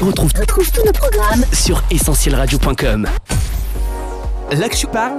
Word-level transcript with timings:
Retrouve, 0.00 0.32
retrouve 0.34 0.72
tous 0.72 0.82
nos 0.86 0.92
programmes 0.92 1.44
sur 1.52 1.82
essentielradio.com. 1.90 3.06
L'Action 4.52 4.88
parle, 4.90 5.18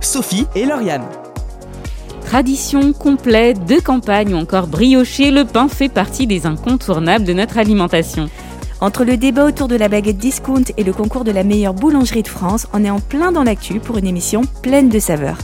Sophie 0.00 0.46
et 0.54 0.64
Lauriane. 0.64 1.04
Tradition 2.24 2.92
complète 2.92 3.64
de 3.64 3.80
campagne 3.80 4.32
ou 4.34 4.36
encore 4.36 4.68
brioché, 4.68 5.32
le 5.32 5.44
pain 5.44 5.66
fait 5.66 5.88
partie 5.88 6.28
des 6.28 6.46
incontournables 6.46 7.24
de 7.24 7.32
notre 7.32 7.58
alimentation. 7.58 8.30
Entre 8.80 9.04
le 9.04 9.16
débat 9.16 9.44
autour 9.44 9.66
de 9.66 9.74
la 9.74 9.88
baguette 9.88 10.18
discount 10.18 10.70
et 10.76 10.84
le 10.84 10.92
concours 10.92 11.24
de 11.24 11.32
la 11.32 11.42
meilleure 11.42 11.74
boulangerie 11.74 12.22
de 12.22 12.28
France, 12.28 12.68
on 12.72 12.84
est 12.84 12.90
en 12.90 13.00
plein 13.00 13.32
dans 13.32 13.42
l'actu 13.42 13.80
pour 13.80 13.98
une 13.98 14.06
émission 14.06 14.42
pleine 14.62 14.88
de 14.88 15.00
saveurs. 15.00 15.38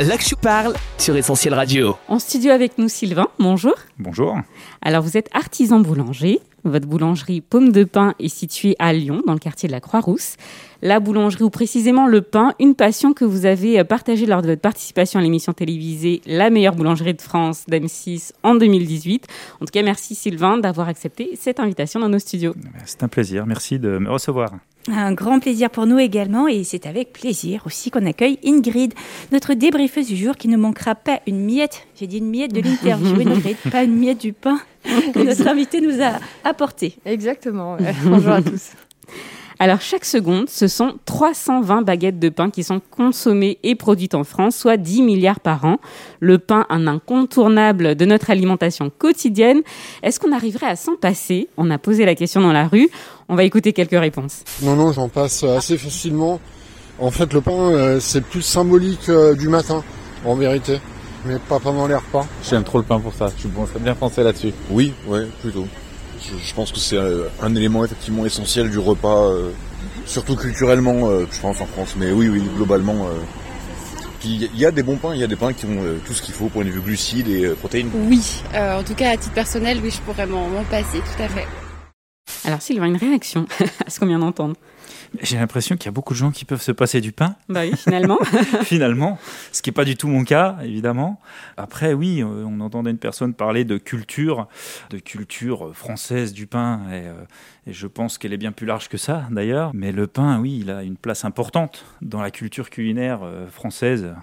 L'Action 0.00 0.36
parle 0.38 0.74
sur 0.98 1.16
Essentiel 1.16 1.54
Radio. 1.54 1.96
En 2.08 2.18
studio 2.18 2.50
avec 2.50 2.76
nous 2.76 2.88
Sylvain, 2.90 3.28
bonjour. 3.38 3.74
Bonjour. 3.98 4.36
Alors 4.82 5.02
vous 5.02 5.16
êtes 5.16 5.30
artisan 5.32 5.80
boulanger. 5.80 6.40
Votre 6.64 6.86
boulangerie 6.86 7.40
Pomme 7.40 7.72
de 7.72 7.84
Pain 7.84 8.14
est 8.18 8.28
située 8.28 8.74
à 8.78 8.92
Lyon, 8.92 9.22
dans 9.26 9.34
le 9.34 9.38
quartier 9.38 9.66
de 9.66 9.72
la 9.72 9.80
Croix-Rousse. 9.80 10.36
La 10.82 11.00
boulangerie, 11.00 11.44
ou 11.44 11.50
précisément 11.50 12.06
le 12.06 12.22
pain, 12.22 12.54
une 12.58 12.74
passion 12.74 13.12
que 13.12 13.24
vous 13.24 13.46
avez 13.46 13.82
partagée 13.84 14.26
lors 14.26 14.42
de 14.42 14.48
votre 14.48 14.60
participation 14.60 15.20
à 15.20 15.22
l'émission 15.22 15.52
télévisée 15.52 16.20
La 16.26 16.50
meilleure 16.50 16.74
boulangerie 16.74 17.14
de 17.14 17.22
France 17.22 17.64
d'M6 17.68 18.32
en 18.42 18.54
2018. 18.54 19.26
En 19.60 19.66
tout 19.66 19.72
cas, 19.72 19.82
merci 19.82 20.14
Sylvain 20.14 20.58
d'avoir 20.58 20.88
accepté 20.88 21.30
cette 21.38 21.60
invitation 21.60 22.00
dans 22.00 22.08
nos 22.08 22.18
studios. 22.18 22.54
C'est 22.84 23.02
un 23.02 23.08
plaisir, 23.08 23.46
merci 23.46 23.78
de 23.78 23.98
me 23.98 24.10
recevoir. 24.10 24.50
Un 24.88 25.12
grand 25.12 25.40
plaisir 25.40 25.70
pour 25.70 25.86
nous 25.86 25.98
également 25.98 26.46
et 26.46 26.62
c'est 26.62 26.86
avec 26.86 27.12
plaisir 27.12 27.62
aussi 27.64 27.90
qu'on 27.90 28.04
accueille 28.04 28.38
Ingrid, 28.44 28.92
notre 29.32 29.54
débriefeuse 29.54 30.08
du 30.08 30.16
jour 30.16 30.36
qui 30.36 30.48
ne 30.48 30.58
manquera 30.58 30.94
pas 30.94 31.20
une 31.26 31.42
miette, 31.42 31.86
j'ai 31.98 32.06
dit 32.06 32.18
une 32.18 32.28
miette 32.28 32.52
de 32.52 32.60
l'interview 32.60 33.14
Ingrid, 33.18 33.56
pas 33.70 33.84
une 33.84 33.96
miette 33.96 34.20
du 34.20 34.34
pain 34.34 34.60
que 34.84 35.20
notre 35.20 35.48
invité 35.48 35.80
nous 35.80 36.02
a 36.02 36.18
apporté. 36.44 36.96
Exactement. 37.06 37.78
Bonjour 38.04 38.32
à 38.32 38.42
tous. 38.42 38.72
Alors 39.58 39.80
chaque 39.80 40.04
seconde, 40.04 40.48
ce 40.48 40.66
sont 40.66 40.94
320 41.04 41.82
baguettes 41.82 42.18
de 42.18 42.28
pain 42.28 42.50
qui 42.50 42.64
sont 42.64 42.80
consommées 42.90 43.58
et 43.62 43.74
produites 43.76 44.14
en 44.14 44.24
France, 44.24 44.56
soit 44.56 44.76
10 44.76 45.02
milliards 45.02 45.40
par 45.40 45.64
an. 45.64 45.78
Le 46.20 46.38
pain, 46.38 46.66
un 46.70 46.86
incontournable 46.86 47.94
de 47.94 48.04
notre 48.04 48.30
alimentation 48.30 48.90
quotidienne. 48.90 49.62
Est-ce 50.02 50.18
qu'on 50.18 50.32
arriverait 50.32 50.66
à 50.66 50.76
s'en 50.76 50.96
passer? 50.96 51.48
On 51.56 51.70
a 51.70 51.78
posé 51.78 52.04
la 52.04 52.14
question 52.14 52.40
dans 52.40 52.52
la 52.52 52.66
rue. 52.66 52.88
On 53.28 53.36
va 53.36 53.44
écouter 53.44 53.72
quelques 53.72 53.98
réponses. 53.98 54.42
Non, 54.62 54.74
non, 54.74 54.92
j'en 54.92 55.08
passe 55.08 55.44
assez 55.44 55.78
facilement. 55.78 56.40
En 56.98 57.10
fait, 57.10 57.32
le 57.32 57.40
pain, 57.40 57.52
euh, 57.52 58.00
c'est 58.00 58.24
plus 58.24 58.42
symbolique 58.42 59.08
euh, 59.08 59.34
du 59.34 59.48
matin, 59.48 59.82
en 60.24 60.34
vérité, 60.34 60.78
mais 61.24 61.38
pas 61.38 61.58
pendant 61.58 61.86
les 61.86 61.96
repas. 61.96 62.26
J'aime 62.48 62.62
trop 62.64 62.78
le 62.78 62.84
pain 62.84 63.00
pour 63.00 63.14
ça. 63.14 63.30
Je 63.36 63.40
suis 63.40 63.50
bien 63.80 63.94
pensé 63.94 64.22
là-dessus. 64.22 64.52
Oui, 64.70 64.92
ouais, 65.08 65.26
plutôt. 65.40 65.66
Je, 66.20 66.54
pense 66.54 66.72
que 66.72 66.78
c'est 66.78 66.96
euh, 66.96 67.28
un 67.42 67.54
élément 67.54 67.84
effectivement 67.84 68.24
essentiel 68.24 68.70
du 68.70 68.78
repas, 68.78 69.26
euh, 69.26 69.50
surtout 70.06 70.36
culturellement, 70.36 71.08
euh, 71.08 71.26
je 71.30 71.40
pense 71.40 71.60
en 71.60 71.66
France. 71.66 71.94
Mais 71.96 72.10
oui, 72.10 72.28
oui, 72.28 72.42
globalement. 72.56 73.08
il 74.24 74.56
y 74.56 74.66
a 74.66 74.70
des 74.70 74.82
bons 74.82 74.96
pains, 74.96 75.14
il 75.14 75.20
y 75.20 75.24
a 75.24 75.26
des 75.26 75.36
pains 75.36 75.52
qui 75.52 75.66
ont 75.66 75.82
tout 76.06 76.12
ce 76.12 76.22
qu'il 76.22 76.34
faut 76.34 76.48
pour 76.48 76.62
une 76.62 76.70
vue 76.70 76.80
glucides 76.80 77.28
et 77.28 77.48
protéines. 77.50 77.90
Oui, 78.08 78.42
en 78.54 78.82
tout 78.82 78.94
cas 78.94 79.10
à 79.10 79.16
titre 79.16 79.34
personnel, 79.34 79.80
oui, 79.82 79.90
je 79.90 80.00
pourrais 80.00 80.26
m'en 80.26 80.48
passer, 80.70 80.98
tout 80.98 81.22
à 81.22 81.28
fait. 81.28 81.46
Alors 82.46 82.60
Sylvain, 82.62 82.86
une 82.86 82.96
réaction 82.96 83.46
à 83.86 83.90
ce 83.90 84.00
qu'on 84.00 84.06
vient 84.06 84.18
d'entendre 84.18 84.54
j'ai 85.22 85.36
l'impression 85.36 85.76
qu'il 85.76 85.86
y 85.86 85.88
a 85.88 85.92
beaucoup 85.92 86.14
de 86.14 86.18
gens 86.18 86.30
qui 86.30 86.44
peuvent 86.44 86.62
se 86.62 86.72
passer 86.72 87.00
du 87.00 87.12
pain. 87.12 87.36
Bah 87.48 87.62
oui, 87.62 87.76
finalement. 87.76 88.18
finalement, 88.62 89.18
ce 89.52 89.62
qui 89.62 89.70
n'est 89.70 89.74
pas 89.74 89.84
du 89.84 89.96
tout 89.96 90.08
mon 90.08 90.24
cas, 90.24 90.56
évidemment. 90.62 91.20
Après, 91.56 91.92
oui, 91.92 92.22
euh, 92.22 92.44
on 92.46 92.60
entendait 92.60 92.90
une 92.90 92.98
personne 92.98 93.34
parler 93.34 93.64
de 93.64 93.78
culture, 93.78 94.48
de 94.90 94.98
culture 94.98 95.74
française 95.74 96.32
du 96.32 96.46
pain, 96.46 96.80
et, 96.90 97.06
euh, 97.06 97.12
et 97.66 97.72
je 97.72 97.86
pense 97.86 98.18
qu'elle 98.18 98.32
est 98.32 98.38
bien 98.38 98.52
plus 98.52 98.66
large 98.66 98.88
que 98.88 98.96
ça, 98.96 99.26
d'ailleurs. 99.30 99.70
Mais 99.74 99.92
le 99.92 100.06
pain, 100.06 100.40
oui, 100.40 100.58
il 100.60 100.70
a 100.70 100.82
une 100.82 100.96
place 100.96 101.24
importante 101.24 101.84
dans 102.02 102.20
la 102.20 102.30
culture 102.30 102.70
culinaire 102.70 103.20
euh, 103.22 103.46
française 103.48 104.14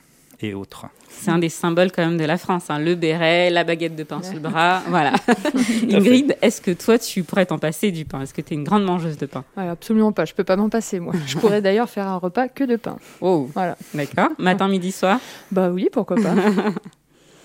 et 0.44 0.54
autres. 0.54 0.88
C'est 1.10 1.30
un 1.30 1.38
des 1.38 1.50
symboles 1.50 1.92
quand 1.92 2.04
même 2.04 2.18
de 2.18 2.26
la 2.26 2.38
France, 2.38 2.70
hein. 2.70 2.80
le 2.80 2.96
béret, 2.96 3.50
la 3.50 3.64
baguette 3.64 3.96
de 3.96 4.04
pain 4.04 4.22
sous 4.24 4.34
le 4.34 4.40
bras, 4.40 4.82
voilà. 4.88 5.14
Ingrid, 5.90 6.36
est-ce 6.42 6.62
que 6.62 6.72
toi 6.72 6.98
tu 6.98 7.24
pourrais 7.24 7.46
t'en 7.46 7.60
passer 7.60 7.92
du 7.92 8.06
pain? 8.06 8.22
Est-ce 8.22 8.34
que 8.34 8.42
tu 8.42 8.54
es 8.54 8.58
une 8.58 8.64
grande 8.64 8.84
mangeuse 8.84 9.18
de 9.18 9.26
pain? 9.26 9.44
Absolument 9.56 10.12
pas, 10.12 10.26
je 10.26 10.34
peux 10.34 10.44
pas 10.44 10.56
m'en 10.56 10.70
passer 10.70 11.00
moi. 11.00 11.14
Je 11.28 11.38
pourrais 11.38 11.62
d'ailleurs 11.62 11.90
faire 11.90 12.08
un 12.08 12.18
repas 12.18 12.48
que 12.48 12.64
de 12.64 12.76
pain. 12.76 12.98
Oh, 13.20 13.50
voilà. 13.54 13.78
D'accord. 13.94 14.30
Matin, 14.38 14.68
midi, 14.68 14.92
soir? 14.92 15.20
Bah 15.52 15.70
oui, 15.70 15.90
pourquoi 15.92 16.18
pas. 16.18 16.34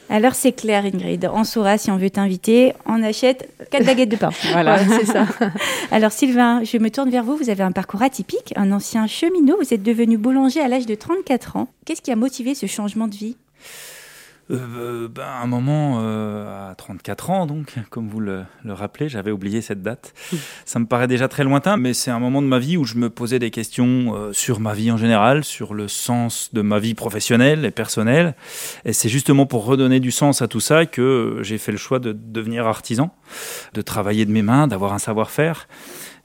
Alors 0.09 0.35
c'est 0.35 0.53
clair, 0.53 0.85
Ingrid. 0.85 1.29
On 1.33 1.45
saura 1.45 1.79
si 1.79 1.91
on 1.91 1.97
veut 1.97 2.11
t'inviter, 2.11 2.73
on 2.87 3.03
achète 3.03 3.49
quatre 3.71 3.85
baguettes 3.85 4.09
de 4.09 4.17
pain. 4.17 4.31
voilà, 4.53 4.79
c'est 4.79 5.07
ça. 5.07 5.27
Alors 5.91 6.13
Sylvain, 6.13 6.63
je 6.63 6.79
me 6.79 6.91
tourne 6.91 7.11
vers 7.11 7.25
vous. 7.25 7.37
Vous 7.37 7.51
avez 7.51 7.65
un 7.65 7.73
parcours 7.73 8.03
atypique, 8.03 8.53
un 8.57 8.71
ancien 8.73 9.07
cheminot. 9.07 9.57
Vous 9.61 9.75
êtes 9.75 9.83
devenu 9.83 10.17
boulanger 10.17 10.61
à 10.61 10.69
l'âge 10.69 10.87
de 10.87 10.95
34 10.95 11.57
ans. 11.57 11.69
Qu'est-ce 11.85 12.03
qui 12.03 12.13
a 12.13 12.17
motivé 12.17 12.55
ce 12.55 12.67
changement 12.67 13.09
de 13.09 13.15
vie? 13.15 13.37
Euh, 14.51 15.09
ben, 15.09 15.27
un 15.43 15.47
moment 15.47 16.01
euh, 16.01 16.71
à 16.71 16.75
34 16.77 17.31
ans, 17.31 17.47
donc, 17.47 17.75
comme 17.91 18.09
vous 18.09 18.21
le, 18.21 18.45
le 18.65 18.73
rappelez, 18.73 19.09
j'avais 19.09 19.33
oublié 19.33 19.61
cette 19.61 19.83
date. 19.83 20.15
Ça 20.65 20.79
me 20.79 20.87
paraît 20.87 21.09
déjà 21.09 21.27
très 21.27 21.43
lointain, 21.43 21.77
mais 21.77 21.95
c'est 21.95 22.11
un 22.11 22.21
moment 22.21 22.43
de 22.43 22.47
ma 22.47 22.59
vie 22.59 22.77
où 22.77 22.85
je 22.85 22.97
me 22.97 23.11
posais 23.11 23.39
des 23.39 23.51
questions 23.51 24.15
euh, 24.15 24.33
sur 24.33 24.61
ma 24.61 24.73
vie 24.73 24.91
en 24.91 24.97
général, 24.97 25.45
sur 25.45 25.75
le 25.75 25.89
sens 25.89 26.51
de 26.53 26.63
ma 26.63 26.79
vie 26.79 26.95
professionnelle 26.95 27.65
et 27.65 27.71
personnelle. 27.71 28.35
Et 28.85 28.93
c'est 28.93 29.09
justement 29.09 29.47
pour 29.47 29.65
redonner 29.65 29.99
du 30.01 30.11
sens 30.11 30.43
à 30.43 30.49
tout 30.49 30.61
ça 30.61 30.87
que 30.87 31.39
j'ai 31.43 31.59
fait 31.59 31.73
le 31.73 31.79
choix 31.79 31.99
de 31.99 32.13
devenir 32.13 32.67
artisan, 32.67 33.15
de 33.75 33.83
travailler 33.83 34.27
de 34.27 34.33
mes 34.33 34.43
mains, 34.43 34.69
d'avoir 34.69 34.93
un 34.93 34.99
savoir-faire. 34.99 35.67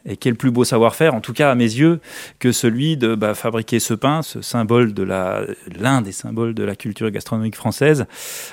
Et 0.06 0.18
quel 0.18 0.36
plus 0.36 0.52
beau 0.52 0.64
savoir-faire, 0.64 1.14
en 1.14 1.22
tout 1.22 1.34
cas 1.34 1.52
à 1.52 1.56
mes 1.56 1.64
yeux, 1.64 2.00
que 2.40 2.52
celui 2.52 2.98
de 2.98 3.16
bah, 3.16 3.36
fabriquer 3.36 3.80
ce 3.80 3.94
pain, 3.94 4.22
ce 4.22 4.42
symbole 4.42 4.94
de 4.94 5.04
la, 5.04 5.42
l'un 5.80 6.02
des 6.02 6.12
symboles 6.12 6.54
de 6.54 6.64
la 6.64 6.76
culture 6.76 7.10
gastronomique 7.12 7.56
française. 7.56 8.06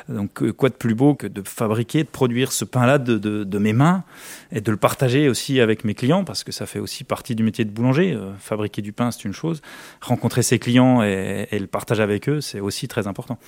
Donc 0.08 0.42
euh, 0.42 0.52
quoi 0.52 0.68
de 0.68 0.74
plus 0.74 0.94
beau 0.94 1.14
que 1.14 1.26
de 1.26 1.42
fabriquer, 1.42 2.04
de 2.04 2.08
produire 2.08 2.52
ce 2.52 2.64
pain-là 2.64 2.98
de, 2.98 3.58
mes 3.58 3.72
mains 3.72 4.04
et 4.52 4.60
de 4.60 4.70
le 4.70 4.76
partager 4.76 5.28
aussi 5.28 5.60
avec 5.60 5.84
mes 5.84 5.94
clients, 5.94 6.24
parce 6.24 6.44
que 6.44 6.52
ça 6.52 6.66
fait 6.66 6.78
aussi 6.78 7.02
partie 7.04 7.34
du 7.34 7.42
métier 7.42 7.64
de 7.64 7.70
boulanger. 7.70 8.12
Euh, 8.12 8.32
fabriquer 8.38 8.82
du 8.82 8.92
pain, 8.92 9.10
c'est 9.10 9.24
une 9.24 9.32
chose. 9.32 9.62
Rencontrer 10.00 10.42
ses 10.42 10.58
clients 10.58 11.02
et, 11.02 11.48
et 11.50 11.58
le 11.58 11.66
partage 11.66 12.00
avec 12.00 12.28
eux, 12.28 12.40
c'est 12.40 12.60
aussi 12.60 12.88
très 12.88 13.06
important. 13.06 13.38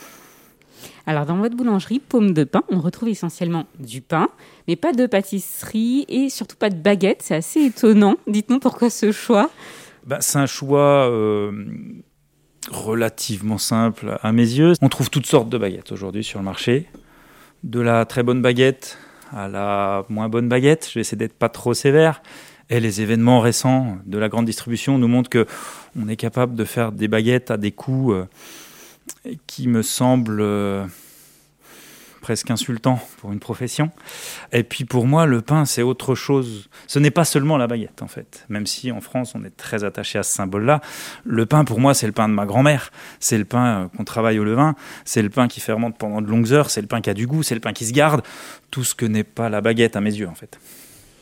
Alors, 1.06 1.26
dans 1.26 1.36
votre 1.36 1.56
boulangerie, 1.56 1.98
Paume 2.00 2.32
de 2.32 2.44
Pain, 2.44 2.62
on 2.68 2.80
retrouve 2.80 3.08
essentiellement 3.08 3.66
du 3.78 4.00
pain, 4.00 4.28
mais 4.68 4.76
pas 4.76 4.92
de 4.92 5.06
pâtisserie 5.06 6.04
et 6.08 6.28
surtout 6.28 6.56
pas 6.56 6.70
de 6.70 6.76
baguette. 6.76 7.22
C'est 7.22 7.36
assez 7.36 7.60
étonnant. 7.64 8.16
Dites-nous 8.26 8.58
pourquoi 8.58 8.90
ce 8.90 9.12
choix 9.12 9.50
bah, 10.06 10.18
C'est 10.20 10.38
un 10.38 10.46
choix 10.46 11.08
euh, 11.10 11.52
relativement 12.70 13.58
simple 13.58 14.18
à 14.22 14.32
mes 14.32 14.42
yeux. 14.42 14.74
On 14.82 14.88
trouve 14.88 15.10
toutes 15.10 15.26
sortes 15.26 15.48
de 15.48 15.58
baguettes 15.58 15.92
aujourd'hui 15.92 16.24
sur 16.24 16.38
le 16.38 16.44
marché. 16.44 16.86
De 17.64 17.80
la 17.80 18.04
très 18.04 18.22
bonne 18.22 18.42
baguette 18.42 18.98
à 19.32 19.48
la 19.48 20.04
moins 20.08 20.28
bonne 20.28 20.48
baguette. 20.48 20.86
Je 20.88 20.94
vais 20.94 21.00
essayer 21.00 21.18
d'être 21.18 21.34
pas 21.34 21.48
trop 21.48 21.74
sévère. 21.74 22.22
Et 22.68 22.78
les 22.78 23.00
événements 23.00 23.40
récents 23.40 23.98
de 24.06 24.16
la 24.16 24.28
grande 24.28 24.46
distribution 24.46 24.96
nous 24.96 25.08
montrent 25.08 25.28
que 25.28 25.46
on 26.00 26.08
est 26.08 26.16
capable 26.16 26.54
de 26.54 26.64
faire 26.64 26.92
des 26.92 27.08
baguettes 27.08 27.50
à 27.50 27.56
des 27.56 27.72
coûts 27.72 28.12
euh, 28.12 28.26
qui 29.46 29.68
me 29.68 29.82
semble 29.82 30.38
euh, 30.40 30.86
presque 32.20 32.50
insultant 32.50 33.00
pour 33.18 33.32
une 33.32 33.40
profession. 33.40 33.90
Et 34.52 34.62
puis 34.62 34.84
pour 34.84 35.06
moi, 35.06 35.26
le 35.26 35.40
pain, 35.40 35.64
c'est 35.64 35.82
autre 35.82 36.14
chose. 36.14 36.68
Ce 36.86 36.98
n'est 36.98 37.10
pas 37.10 37.24
seulement 37.24 37.56
la 37.56 37.66
baguette, 37.66 38.02
en 38.02 38.08
fait. 38.08 38.44
Même 38.48 38.66
si 38.66 38.92
en 38.92 39.00
France, 39.00 39.34
on 39.34 39.44
est 39.44 39.56
très 39.56 39.84
attaché 39.84 40.18
à 40.18 40.22
ce 40.22 40.32
symbole-là. 40.32 40.80
Le 41.24 41.46
pain, 41.46 41.64
pour 41.64 41.80
moi, 41.80 41.94
c'est 41.94 42.06
le 42.06 42.12
pain 42.12 42.28
de 42.28 42.34
ma 42.34 42.46
grand-mère. 42.46 42.90
C'est 43.18 43.38
le 43.38 43.44
pain 43.44 43.66
euh, 43.66 43.88
qu'on 43.88 44.04
travaille 44.04 44.38
au 44.38 44.44
levain. 44.44 44.74
C'est 45.04 45.22
le 45.22 45.30
pain 45.30 45.48
qui 45.48 45.60
fermente 45.60 45.98
pendant 45.98 46.20
de 46.22 46.28
longues 46.28 46.52
heures. 46.52 46.70
C'est 46.70 46.82
le 46.82 46.86
pain 46.86 47.00
qui 47.00 47.10
a 47.10 47.14
du 47.14 47.26
goût. 47.26 47.42
C'est 47.42 47.54
le 47.54 47.60
pain 47.60 47.72
qui 47.72 47.86
se 47.86 47.92
garde. 47.92 48.22
Tout 48.70 48.84
ce 48.84 48.94
que 48.94 49.06
n'est 49.06 49.24
pas 49.24 49.48
la 49.48 49.60
baguette 49.60 49.96
à 49.96 50.00
mes 50.00 50.14
yeux, 50.14 50.28
en 50.28 50.34
fait. 50.34 50.58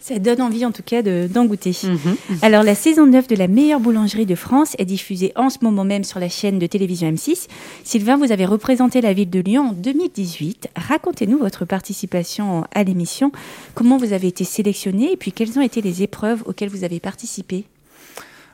Ça 0.01 0.19
donne 0.19 0.41
envie 0.41 0.65
en 0.65 0.73
tout 0.73 0.83
cas 0.83 1.03
d'en 1.03 1.45
goûter. 1.45 1.77
Mhm. 1.83 2.17
Alors 2.43 2.62
la 2.62 2.75
saison 2.75 3.06
9 3.06 3.29
de 3.29 3.37
la 3.37 3.49
meilleure 3.49 3.81
boulangerie 3.81 4.27
de 4.27 4.35
France 4.35 4.75
est 4.79 4.85
diffusée 4.85 5.33
en 5.37 5.50
ce 5.50 5.59
moment 5.62 5.85
même 5.85 6.05
sur 6.05 6.21
la 6.21 6.29
chaîne 6.29 6.59
de 6.59 6.67
télévision 6.67 7.11
M6. 7.11 7.49
Sylvain, 7.85 8.17
vous 8.17 8.33
avez 8.33 8.47
représenté 8.47 9.00
la 9.00 9.12
ville 9.12 9.31
de 9.31 9.41
Lyon 9.41 9.71
en 9.71 9.73
2018. 9.73 10.69
Racontez-nous 10.77 11.39
votre 11.39 11.65
participation 11.65 12.65
à 12.75 12.85
l'émission. 12.85 13.33
Comment 13.75 13.97
vous 13.97 14.12
avez 14.12 14.29
été 14.29 14.45
sélectionné 14.45 15.12
et 15.12 15.17
puis 15.17 15.33
quelles 15.33 15.59
ont 15.59 15.62
été 15.62 15.83
les 15.83 16.03
épreuves 16.03 16.43
auxquelles 16.47 16.71
vous 16.71 16.85
avez 16.85 17.01
participé? 17.01 17.65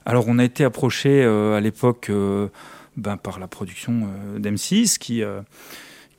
Alors 0.06 0.25
on 0.29 0.38
a 0.38 0.44
été 0.44 0.64
approché 0.64 1.23
euh, 1.23 1.56
à 1.56 1.61
l'époque 1.61 2.08
euh, 2.11 2.49
ben, 2.97 3.17
par 3.17 3.38
la 3.38 3.49
production 3.49 4.08
euh, 4.35 4.38
d'M6 4.38 4.99
qui 4.99 5.23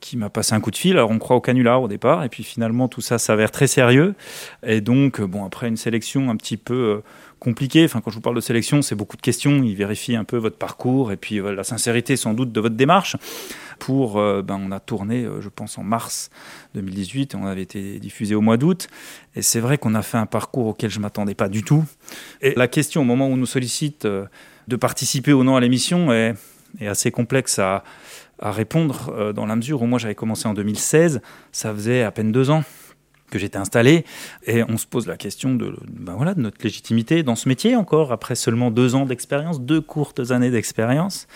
qui 0.06 0.18
m'a 0.18 0.30
passé 0.30 0.54
un 0.54 0.60
coup 0.60 0.70
de 0.70 0.76
fil. 0.76 0.94
Alors 0.94 1.10
on 1.10 1.18
croit 1.18 1.36
au 1.36 1.42
canular 1.42 1.82
au 1.82 1.88
départ, 1.88 2.24
et 2.24 2.30
puis 2.30 2.44
finalement 2.44 2.88
tout 2.88 3.02
ça 3.02 3.18
s'avère 3.18 3.50
très 3.50 3.66
sérieux. 3.66 4.14
Et 4.64 4.80
donc, 4.80 5.20
euh, 5.20 5.26
bon, 5.26 5.44
après 5.44 5.68
une 5.68 5.78
sélection 5.78 6.30
un 6.30 6.36
petit 6.36 6.58
peu 6.58 6.76
euh, 6.76 7.04
compliquée, 7.40 7.86
enfin 7.86 8.02
quand 8.02 8.12
je 8.12 8.16
vous 8.16 8.22
parle 8.22 8.36
de 8.36 8.42
sélection, 8.42 8.84
c'est 8.84 8.94
beaucoup 8.94 9.18
de 9.18 9.24
questions. 9.24 9.64
Ils 9.64 9.76
vérifient 9.76 10.16
un 10.16 10.24
peu 10.24 10.38
votre 10.38 10.58
parcours 10.58 11.12
et 11.12 11.18
puis 11.18 11.40
euh, 11.40 11.56
la 11.56 11.64
sincérité 11.64 12.18
sans 12.18 12.36
doute 12.36 12.52
de 12.52 12.62
votre 12.62 12.76
démarche. 12.76 13.16
Pour, 13.80 14.14
ben, 14.14 14.58
on 14.58 14.72
a 14.72 14.80
tourné, 14.80 15.28
je 15.42 15.50
pense, 15.50 15.78
en 15.78 15.84
mars 15.84 16.30
2018 16.76 17.34
et 17.34 17.38
on 17.38 17.46
avait 17.46 17.64
été 17.64 18.00
diffusé 18.00 18.34
au 18.34 18.40
mois 18.40 18.56
d'août. 18.56 18.88
Et 19.36 19.42
c'est 19.42 19.60
vrai 19.60 19.78
qu'on 19.78 19.96
a 19.96 20.02
fait 20.02 20.18
un 20.18 20.26
parcours 20.26 20.68
auquel 20.68 20.90
je 20.90 21.02
m'attendais 21.02 21.36
pas 21.36 21.50
du 21.50 21.62
tout. 21.62 21.84
Et 22.42 22.54
la 22.56 22.70
question, 22.70 23.02
au 23.02 23.04
moment 23.04 23.28
où 23.28 23.34
on 23.34 23.36
nous 23.36 23.46
sollicite 23.46 24.08
de 24.08 24.76
participer 24.78 25.34
ou 25.34 25.44
non 25.44 25.58
à 25.58 25.60
l'émission, 25.60 26.14
est, 26.14 26.36
est 26.80 26.88
assez 26.88 27.12
complexe 27.12 27.60
à, 27.60 27.84
à 28.40 28.52
répondre 28.52 29.34
dans 29.34 29.46
la 29.46 29.56
mesure 29.56 29.82
où 29.82 29.86
moi 29.86 30.00
j'avais 30.00 30.16
commencé 30.16 30.48
en 30.48 30.54
2016, 30.54 31.22
ça 31.52 31.74
faisait 31.74 32.04
à 32.04 32.12
peine 32.12 32.32
deux 32.32 32.50
ans 32.50 32.64
que 33.32 33.40
j'étais 33.40 33.58
installé. 33.58 34.06
Et 34.46 34.64
on 34.64 34.78
se 34.78 34.86
pose 34.86 35.08
la 35.08 35.18
question 35.18 35.56
de, 35.56 35.76
ben 35.90 36.14
voilà, 36.14 36.34
de 36.34 36.42
notre 36.42 36.64
légitimité 36.64 37.24
dans 37.24 37.36
ce 37.36 37.50
métier 37.50 37.76
encore, 37.76 38.12
après 38.12 38.36
seulement 38.36 38.72
deux 38.72 38.96
ans 38.96 39.06
d'expérience, 39.06 39.62
deux 39.62 39.82
courtes 39.82 40.32
années 40.32 40.52
d'expérience. 40.52 41.28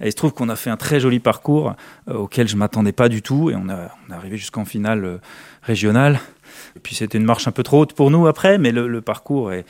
Et 0.00 0.06
il 0.06 0.10
se 0.10 0.16
trouve 0.16 0.32
qu'on 0.32 0.48
a 0.48 0.56
fait 0.56 0.70
un 0.70 0.76
très 0.76 1.00
joli 1.00 1.20
parcours 1.20 1.74
euh, 2.08 2.14
auquel 2.14 2.48
je 2.48 2.54
ne 2.54 2.58
m'attendais 2.58 2.92
pas 2.92 3.08
du 3.08 3.22
tout. 3.22 3.50
Et 3.50 3.56
on, 3.56 3.68
a, 3.68 3.86
est 4.10 4.12
arrivé 4.12 4.36
jusqu'en 4.36 4.64
finale 4.64 5.04
euh, 5.04 5.18
régionale. 5.62 6.20
Puis 6.82 6.94
c'était 6.94 7.18
une 7.18 7.24
marche 7.24 7.48
un 7.48 7.52
peu 7.52 7.62
trop 7.62 7.80
haute 7.80 7.92
pour 7.92 8.10
nous 8.10 8.26
après, 8.26 8.58
mais 8.58 8.72
le, 8.72 9.00
parcours 9.00 9.52
est... 9.52 9.64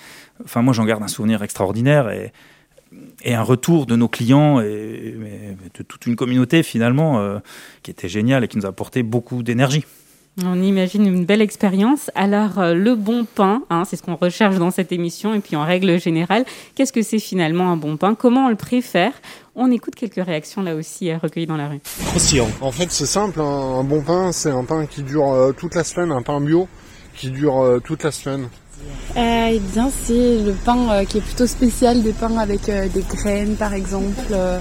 Enfin 0.45 0.63
moi 0.63 0.73
j'en 0.73 0.85
garde 0.85 1.03
un 1.03 1.09
souvenir 1.09 1.43
extraordinaire 1.43 2.11
et, 2.11 2.33
et 3.23 3.35
un 3.35 3.43
retour 3.43 3.87
de 3.87 3.97
nos 3.97 4.09
clients 4.09 4.61
et, 4.61 5.17
de 5.75 5.83
toute 5.83 6.07
une 6.07 6.17
communauté 6.17 6.63
finalement 6.63 7.21
euh, 7.21 7.39
qui 7.83 7.91
était 7.91 8.09
géniale 8.09 8.45
et 8.45 8.49
qui 8.49 8.57
nous 8.57 8.67
a 8.67 8.71
apporté 8.71 9.03
beaucoup 9.03 9.43
d'énergie. 9.43 9.85
On 10.45 10.63
imagine 10.63 11.05
une 11.05 11.25
belle 11.25 11.43
expérience. 11.43 12.13
Alors, 12.15 12.61
euh, 12.61 12.73
le 12.73 12.95
bon 12.95 13.25
pain, 13.25 13.63
hein, 13.71 13.83
c'est 13.85 13.97
ce 13.97 14.05
qu'on 14.05 14.15
recherche 14.15 14.57
dans 14.57 14.71
cette 14.71 14.93
émission. 14.93 15.35
Et 15.35 15.41
puis, 15.41 15.57
en 15.57 15.65
règle 15.65 16.01
générale, 16.01 16.45
qu'est-ce 16.77 16.93
que 16.93 17.03
c'est 17.03 17.19
finalement 17.19 17.73
un 17.73 17.77
bon 17.77 17.97
pain? 17.97 18.15
Comment 18.15 18.47
on 18.47 18.49
le 18.49 18.55
préfère? 18.55 19.11
On 19.57 19.73
écoute 19.73 19.97
quelques 19.97 20.25
réactions 20.25 20.63
là 20.63 20.77
aussi 20.77 21.11
euh, 21.11 21.19
recueillies 21.19 21.49
dans 21.49 21.57
la 21.57 21.69
rue. 21.69 21.81
En 22.61 22.71
fait, 22.71 22.93
c'est 22.93 23.07
simple. 23.07 23.41
Un, 23.41 23.83
bon 23.83 24.01
pain, 24.01 24.31
c'est 24.31 24.51
un 24.51 24.63
pain 24.63 24.87
qui 24.87 25.03
dure 25.03 25.53
toute 25.57 25.75
la 25.75 25.83
semaine, 25.83 26.13
un 26.13 26.23
pain 26.23 26.41
bio 26.41 26.69
qui 27.17 27.31
dure 27.31 27.81
toute 27.83 28.05
la 28.05 28.13
semaine. 28.13 28.49
Eh 29.17 29.61
bien, 29.73 29.91
c'est 30.05 30.39
le 30.39 30.53
pain 30.53 31.05
qui 31.07 31.19
est 31.19 31.23
plutôt 31.23 31.47
spécial, 31.47 32.03
des 32.03 32.13
pains 32.13 32.37
avec 32.37 32.67
des 32.67 33.03
graines, 33.03 33.57
par 33.57 33.75
exemple. 33.75 34.27
Euh, 34.31 34.61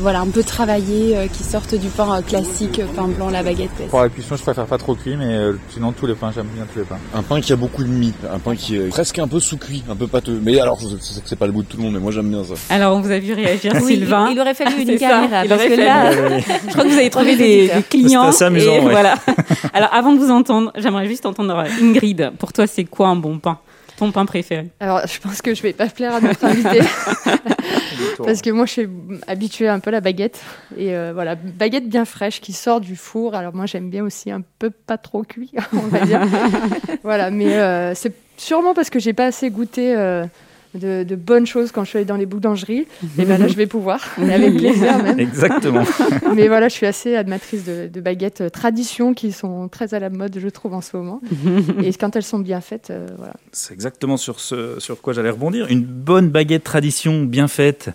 voilà, 0.00 0.20
un 0.20 0.28
peu 0.28 0.42
travaillé, 0.42 1.16
euh, 1.16 1.26
qui 1.26 1.42
sortent 1.42 1.74
du 1.74 1.88
pain 1.88 2.18
euh, 2.18 2.22
classique, 2.22 2.80
pain 2.94 3.08
blanc, 3.08 3.30
la 3.30 3.42
baguette. 3.42 3.70
Pour 3.90 4.00
la 4.00 4.08
cuisson, 4.08 4.36
je 4.36 4.42
préfère 4.42 4.66
pas 4.66 4.78
trop 4.78 4.94
cuit, 4.94 5.16
mais 5.16 5.36
sinon 5.70 5.92
tous 5.92 6.06
les 6.06 6.14
pains, 6.14 6.30
j'aime 6.34 6.46
bien 6.54 6.64
tous 6.72 6.78
les 6.78 6.84
pains. 6.84 6.98
Un 7.14 7.22
pain 7.22 7.40
qui 7.40 7.52
a 7.52 7.56
beaucoup 7.56 7.82
de 7.82 7.88
mie, 7.88 8.12
un 8.32 8.38
pain 8.38 8.54
qui 8.54 8.76
est 8.76 8.88
presque 8.88 9.18
un 9.18 9.28
peu 9.28 9.40
sous-cuit, 9.40 9.84
un 9.90 9.96
peu 9.96 10.06
pâteux. 10.06 10.40
Mais 10.42 10.60
alors, 10.60 10.78
je 10.80 10.88
sais 10.88 11.20
que 11.20 11.28
c'est 11.28 11.38
pas 11.38 11.46
le 11.46 11.52
goût 11.52 11.62
de 11.62 11.68
tout 11.68 11.76
le 11.76 11.84
monde, 11.84 11.94
mais 11.94 12.00
moi 12.00 12.12
j'aime 12.12 12.28
bien 12.28 12.44
ça. 12.44 12.54
Alors, 12.70 12.96
on 12.96 13.00
vous 13.00 13.10
a 13.10 13.18
vu 13.18 13.32
réagir, 13.32 13.74
Sylvain. 13.80 14.28
Il, 14.30 14.40
aurait 14.40 14.54
fallu 14.54 14.82
une 14.82 14.98
caméra, 14.98 15.44
parce 15.48 15.64
que 15.64 15.74
là, 15.74 16.12
je 16.12 16.72
crois 16.72 16.84
que 16.84 16.88
vous 16.88 16.98
avez 16.98 17.10
trouvé 17.10 17.36
des, 17.36 17.70
clients. 17.88 18.32
C'est 18.32 18.44
amusant, 18.44 18.80
voilà. 18.82 19.16
Alors, 19.72 19.92
avant 19.92 20.12
de 20.12 20.18
vous 20.18 20.30
entendre, 20.30 20.72
j'aimerais 20.76 21.06
juste 21.06 21.26
entendre 21.26 21.64
Ingrid. 21.82 22.32
Pour 22.38 22.52
toi, 22.52 22.66
c'est 22.66 22.84
quoi 22.84 23.08
un 23.08 23.16
bon 23.16 23.38
pain? 23.38 23.58
Ton 23.96 24.12
pain 24.12 24.26
préféré 24.26 24.70
Alors, 24.80 25.06
je 25.06 25.18
pense 25.20 25.42
que 25.42 25.54
je 25.54 25.62
vais 25.62 25.72
pas 25.72 25.86
plaire 25.86 26.14
à 26.14 26.20
notre 26.20 26.44
invité. 26.44 26.80
Parce 28.24 28.42
que 28.42 28.50
moi, 28.50 28.66
je 28.66 28.72
suis 28.72 28.88
habituée 29.26 29.68
un 29.68 29.80
peu 29.80 29.88
à 29.88 29.92
la 29.92 30.00
baguette. 30.00 30.40
Et 30.76 30.94
euh, 30.94 31.12
voilà, 31.12 31.34
baguette 31.34 31.88
bien 31.88 32.04
fraîche 32.04 32.40
qui 32.40 32.52
sort 32.52 32.80
du 32.80 32.96
four. 32.96 33.34
Alors, 33.34 33.54
moi, 33.54 33.66
j'aime 33.66 33.90
bien 33.90 34.04
aussi 34.04 34.30
un 34.30 34.42
peu 34.58 34.70
pas 34.70 34.98
trop 34.98 35.22
cuit, 35.22 35.52
on 35.72 35.88
va 35.88 36.00
dire. 36.00 36.20
voilà, 37.02 37.30
mais 37.30 37.54
euh, 37.54 37.94
c'est 37.94 38.14
sûrement 38.36 38.74
parce 38.74 38.90
que 38.90 38.98
j'ai 38.98 39.12
pas 39.12 39.26
assez 39.26 39.50
goûté. 39.50 39.94
Euh, 39.94 40.26
de, 40.76 41.16
bonnes 41.16 41.46
choses 41.46 41.72
quand 41.72 41.84
je 41.84 41.90
suis 41.90 41.98
allée 41.98 42.06
dans 42.06 42.16
les 42.16 42.26
boulangeries. 42.26 42.86
Et 43.18 43.24
ben 43.24 43.38
là, 43.38 43.48
je 43.48 43.54
vais 43.54 43.66
pouvoir, 43.66 44.00
avec 44.18 44.56
plaisir 44.56 44.98
même. 45.02 45.18
Exactement. 45.18 45.84
Mais 46.34 46.48
voilà, 46.48 46.68
je 46.68 46.74
suis 46.74 46.86
assez 46.86 47.16
admatrice 47.16 47.64
de, 47.64 48.00
baguettes 48.00 48.42
euh, 48.42 48.50
tradition 48.50 49.14
qui 49.14 49.32
sont 49.32 49.68
très 49.68 49.94
à 49.94 49.98
la 49.98 50.10
mode, 50.10 50.38
je 50.38 50.48
trouve, 50.48 50.74
en 50.74 50.80
ce 50.80 50.96
moment. 50.96 51.20
Et 51.82 51.92
quand 51.94 52.16
elles 52.16 52.22
sont 52.22 52.38
bien 52.38 52.60
faites, 52.60 52.90
euh, 52.90 53.06
voilà. 53.16 53.34
C'est 53.52 53.74
exactement 53.74 54.16
sur 54.16 54.40
ce 54.40 54.78
sur 54.78 55.00
quoi 55.00 55.12
j'allais 55.12 55.30
rebondir. 55.30 55.68
Une 55.68 55.84
bonne 55.84 56.28
baguette 56.28 56.64
tradition 56.64 57.24
bien 57.24 57.48
faite 57.48 57.90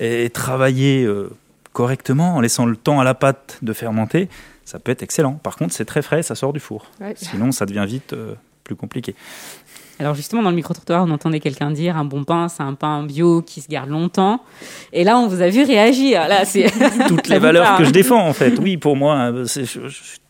et 0.00 0.28
travaillée 0.30 1.04
euh, 1.04 1.30
correctement 1.72 2.36
en 2.36 2.40
laissant 2.40 2.66
le 2.66 2.76
temps 2.76 3.00
à 3.00 3.04
la 3.04 3.14
pâte 3.14 3.58
de 3.62 3.72
fermenter, 3.72 4.28
ça 4.64 4.78
peut 4.78 4.92
être 4.92 5.02
excellent. 5.02 5.34
Par 5.34 5.56
contre, 5.56 5.72
c'est 5.74 5.84
très 5.84 6.02
frais, 6.02 6.22
ça 6.22 6.34
sort 6.34 6.52
du 6.52 6.60
four. 6.60 6.90
Sinon, 7.16 7.52
ça 7.52 7.66
devient 7.66 7.84
vite 7.86 8.14
plus 8.64 8.74
compliqué. 8.74 9.14
Alors 10.00 10.14
justement, 10.14 10.42
dans 10.42 10.50
le 10.50 10.56
micro-trottoir, 10.56 11.04
on 11.04 11.10
entendait 11.10 11.40
quelqu'un 11.40 11.70
dire 11.70 11.96
un 11.96 12.04
bon 12.04 12.24
pain, 12.24 12.48
c'est 12.48 12.62
un 12.62 12.74
pain 12.74 13.04
bio 13.04 13.42
qui 13.42 13.60
se 13.60 13.68
garde 13.68 13.90
longtemps. 13.90 14.40
Et 14.92 15.04
là, 15.04 15.18
on 15.18 15.28
vous 15.28 15.40
a 15.40 15.48
vu 15.48 15.62
réagir. 15.62 16.26
Là, 16.26 16.44
c'est 16.44 16.66
toutes 17.08 17.28
les 17.28 17.38
valeurs 17.38 17.78
que 17.78 17.84
je 17.84 17.90
défends 17.90 18.26
en 18.26 18.32
fait. 18.32 18.58
Oui, 18.58 18.76
pour 18.76 18.96
moi, 18.96 19.32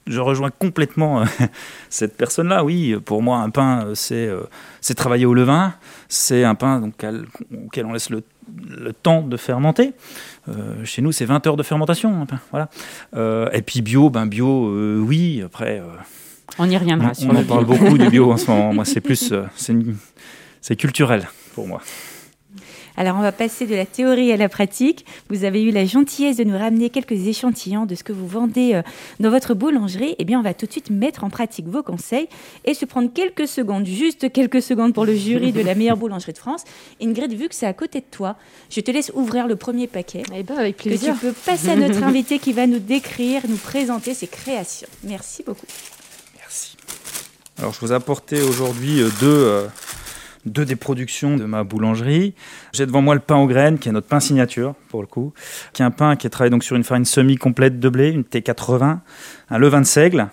je, 0.06 0.20
rejoins 0.20 0.50
complètement 0.50 1.22
euh, 1.22 1.24
cette 1.88 2.16
personne-là. 2.16 2.62
Oui, 2.62 2.96
pour 3.04 3.22
moi, 3.22 3.38
un 3.38 3.48
pain, 3.48 3.88
c'est 3.94 4.26
euh, 4.26 4.42
c'est 4.82 4.94
travailler 4.94 5.24
au 5.24 5.32
levain. 5.32 5.74
C'est 6.08 6.44
un 6.44 6.54
pain 6.54 6.80
donc, 6.80 6.94
auquel 7.64 7.86
on 7.86 7.92
laisse 7.92 8.10
le, 8.10 8.22
temps 9.02 9.22
de 9.22 9.36
fermenter. 9.38 9.94
Euh, 10.48 10.84
chez 10.84 11.00
nous, 11.00 11.10
c'est 11.10 11.24
20 11.24 11.46
heures 11.46 11.56
de 11.56 11.62
fermentation. 11.62 12.20
Un 12.20 12.26
pain, 12.26 12.40
voilà. 12.50 12.68
et 13.54 13.62
puis 13.62 13.80
bio, 13.80 14.10
ben 14.10 14.26
bio, 14.26 14.70
oui. 15.00 15.42
Après. 15.42 15.80
On 16.58 16.68
y 16.70 16.76
reviendra. 16.76 17.12
On, 17.22 17.30
on 17.30 17.36
en 17.36 17.44
parle 17.44 17.64
beaucoup 17.64 17.98
du 17.98 18.08
bio 18.08 18.32
en 18.32 18.36
ce 18.36 18.50
moment. 18.50 18.72
Moi, 18.72 18.84
c'est 18.84 19.00
plus, 19.00 19.32
euh, 19.32 19.44
c'est 20.60 20.76
culturel 20.76 21.28
pour 21.54 21.66
moi. 21.66 21.80
Alors, 22.96 23.16
on 23.16 23.22
va 23.22 23.32
passer 23.32 23.66
de 23.66 23.74
la 23.74 23.86
théorie 23.86 24.30
à 24.30 24.36
la 24.36 24.48
pratique. 24.48 25.04
Vous 25.28 25.44
avez 25.44 25.62
eu 25.64 25.72
la 25.72 25.84
gentillesse 25.84 26.36
de 26.36 26.44
nous 26.44 26.56
ramener 26.56 26.90
quelques 26.90 27.26
échantillons 27.26 27.86
de 27.86 27.96
ce 27.96 28.04
que 28.04 28.12
vous 28.12 28.28
vendez 28.28 28.74
euh, 28.74 28.82
dans 29.18 29.30
votre 29.30 29.54
boulangerie. 29.54 30.14
Eh 30.18 30.24
bien, 30.24 30.38
on 30.38 30.42
va 30.42 30.54
tout 30.54 30.66
de 30.66 30.70
suite 30.70 30.90
mettre 30.90 31.24
en 31.24 31.30
pratique 31.30 31.66
vos 31.66 31.82
conseils 31.82 32.28
et 32.64 32.72
se 32.72 32.84
prendre 32.84 33.12
quelques 33.12 33.48
secondes, 33.48 33.84
juste 33.84 34.30
quelques 34.32 34.62
secondes 34.62 34.94
pour 34.94 35.06
le 35.06 35.14
jury 35.14 35.50
de 35.50 35.60
la 35.60 35.74
meilleure 35.74 35.96
boulangerie 35.96 36.34
de 36.34 36.38
France. 36.38 36.62
Ingrid, 37.02 37.32
vu 37.32 37.48
que 37.48 37.54
c'est 37.54 37.66
à 37.66 37.72
côté 37.72 37.98
de 37.98 38.06
toi, 38.08 38.36
je 38.70 38.80
te 38.80 38.92
laisse 38.92 39.10
ouvrir 39.14 39.48
le 39.48 39.56
premier 39.56 39.88
paquet. 39.88 40.22
Eh 40.32 40.44
ben, 40.44 40.56
avec 40.56 40.76
plaisir. 40.76 41.14
Que 41.14 41.18
tu 41.18 41.26
peux 41.26 41.32
passer 41.32 41.70
à 41.70 41.76
notre 41.76 42.02
invité 42.04 42.38
qui 42.38 42.52
va 42.52 42.68
nous 42.68 42.78
décrire, 42.78 43.42
nous 43.48 43.56
présenter 43.56 44.14
ses 44.14 44.28
créations. 44.28 44.88
Merci 45.02 45.42
beaucoup. 45.44 45.66
Alors 47.58 47.72
je 47.72 47.80
vous 47.80 47.92
ai 47.92 47.94
apporté 47.94 48.42
aujourd'hui 48.42 49.00
euh, 49.00 49.08
deux, 49.20 49.26
euh, 49.28 49.66
deux 50.44 50.64
des 50.64 50.74
productions 50.74 51.36
de 51.36 51.44
ma 51.44 51.62
boulangerie. 51.62 52.34
J'ai 52.72 52.84
devant 52.84 53.00
moi 53.00 53.14
le 53.14 53.20
pain 53.20 53.36
aux 53.36 53.46
graines, 53.46 53.78
qui 53.78 53.88
est 53.88 53.92
notre 53.92 54.08
pain 54.08 54.18
signature 54.18 54.74
pour 54.88 55.02
le 55.02 55.06
coup, 55.06 55.32
qui 55.72 55.82
est 55.82 55.84
un 55.84 55.92
pain 55.92 56.16
qui 56.16 56.26
est 56.26 56.30
travaillé 56.30 56.50
donc 56.50 56.64
sur 56.64 56.74
une 56.74 56.82
farine 56.82 57.04
semi-complète 57.04 57.78
de 57.78 57.88
blé, 57.88 58.10
une 58.10 58.22
T80, 58.22 58.98
un 59.50 59.58
levain 59.58 59.80
de 59.80 59.86
seigle, 59.86 60.28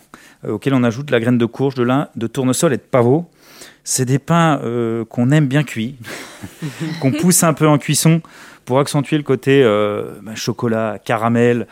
euh, 0.45 0.53
auquel 0.53 0.73
on 0.73 0.83
ajoute 0.83 1.11
la 1.11 1.19
graine 1.19 1.37
de 1.37 1.45
courge, 1.45 1.75
de 1.75 1.83
lin, 1.83 2.09
de 2.15 2.25
tournesol 2.25 2.73
et 2.73 2.77
de 2.77 2.81
pavot. 2.81 3.29
C'est 3.83 4.05
des 4.05 4.19
pains 4.19 4.61
qu'on 5.09 5.31
aime 5.31 5.47
bien 5.47 5.63
cuits, 5.63 5.95
qu'on 7.01 7.11
pousse 7.11 7.43
un 7.43 7.53
peu 7.53 7.67
en 7.67 7.79
cuisson 7.79 8.21
pour 8.63 8.77
accentuer 8.77 9.17
le 9.17 9.23
côté 9.23 9.63
bah, 10.21 10.35
chocolat, 10.35 10.99
caramel, 11.03 11.65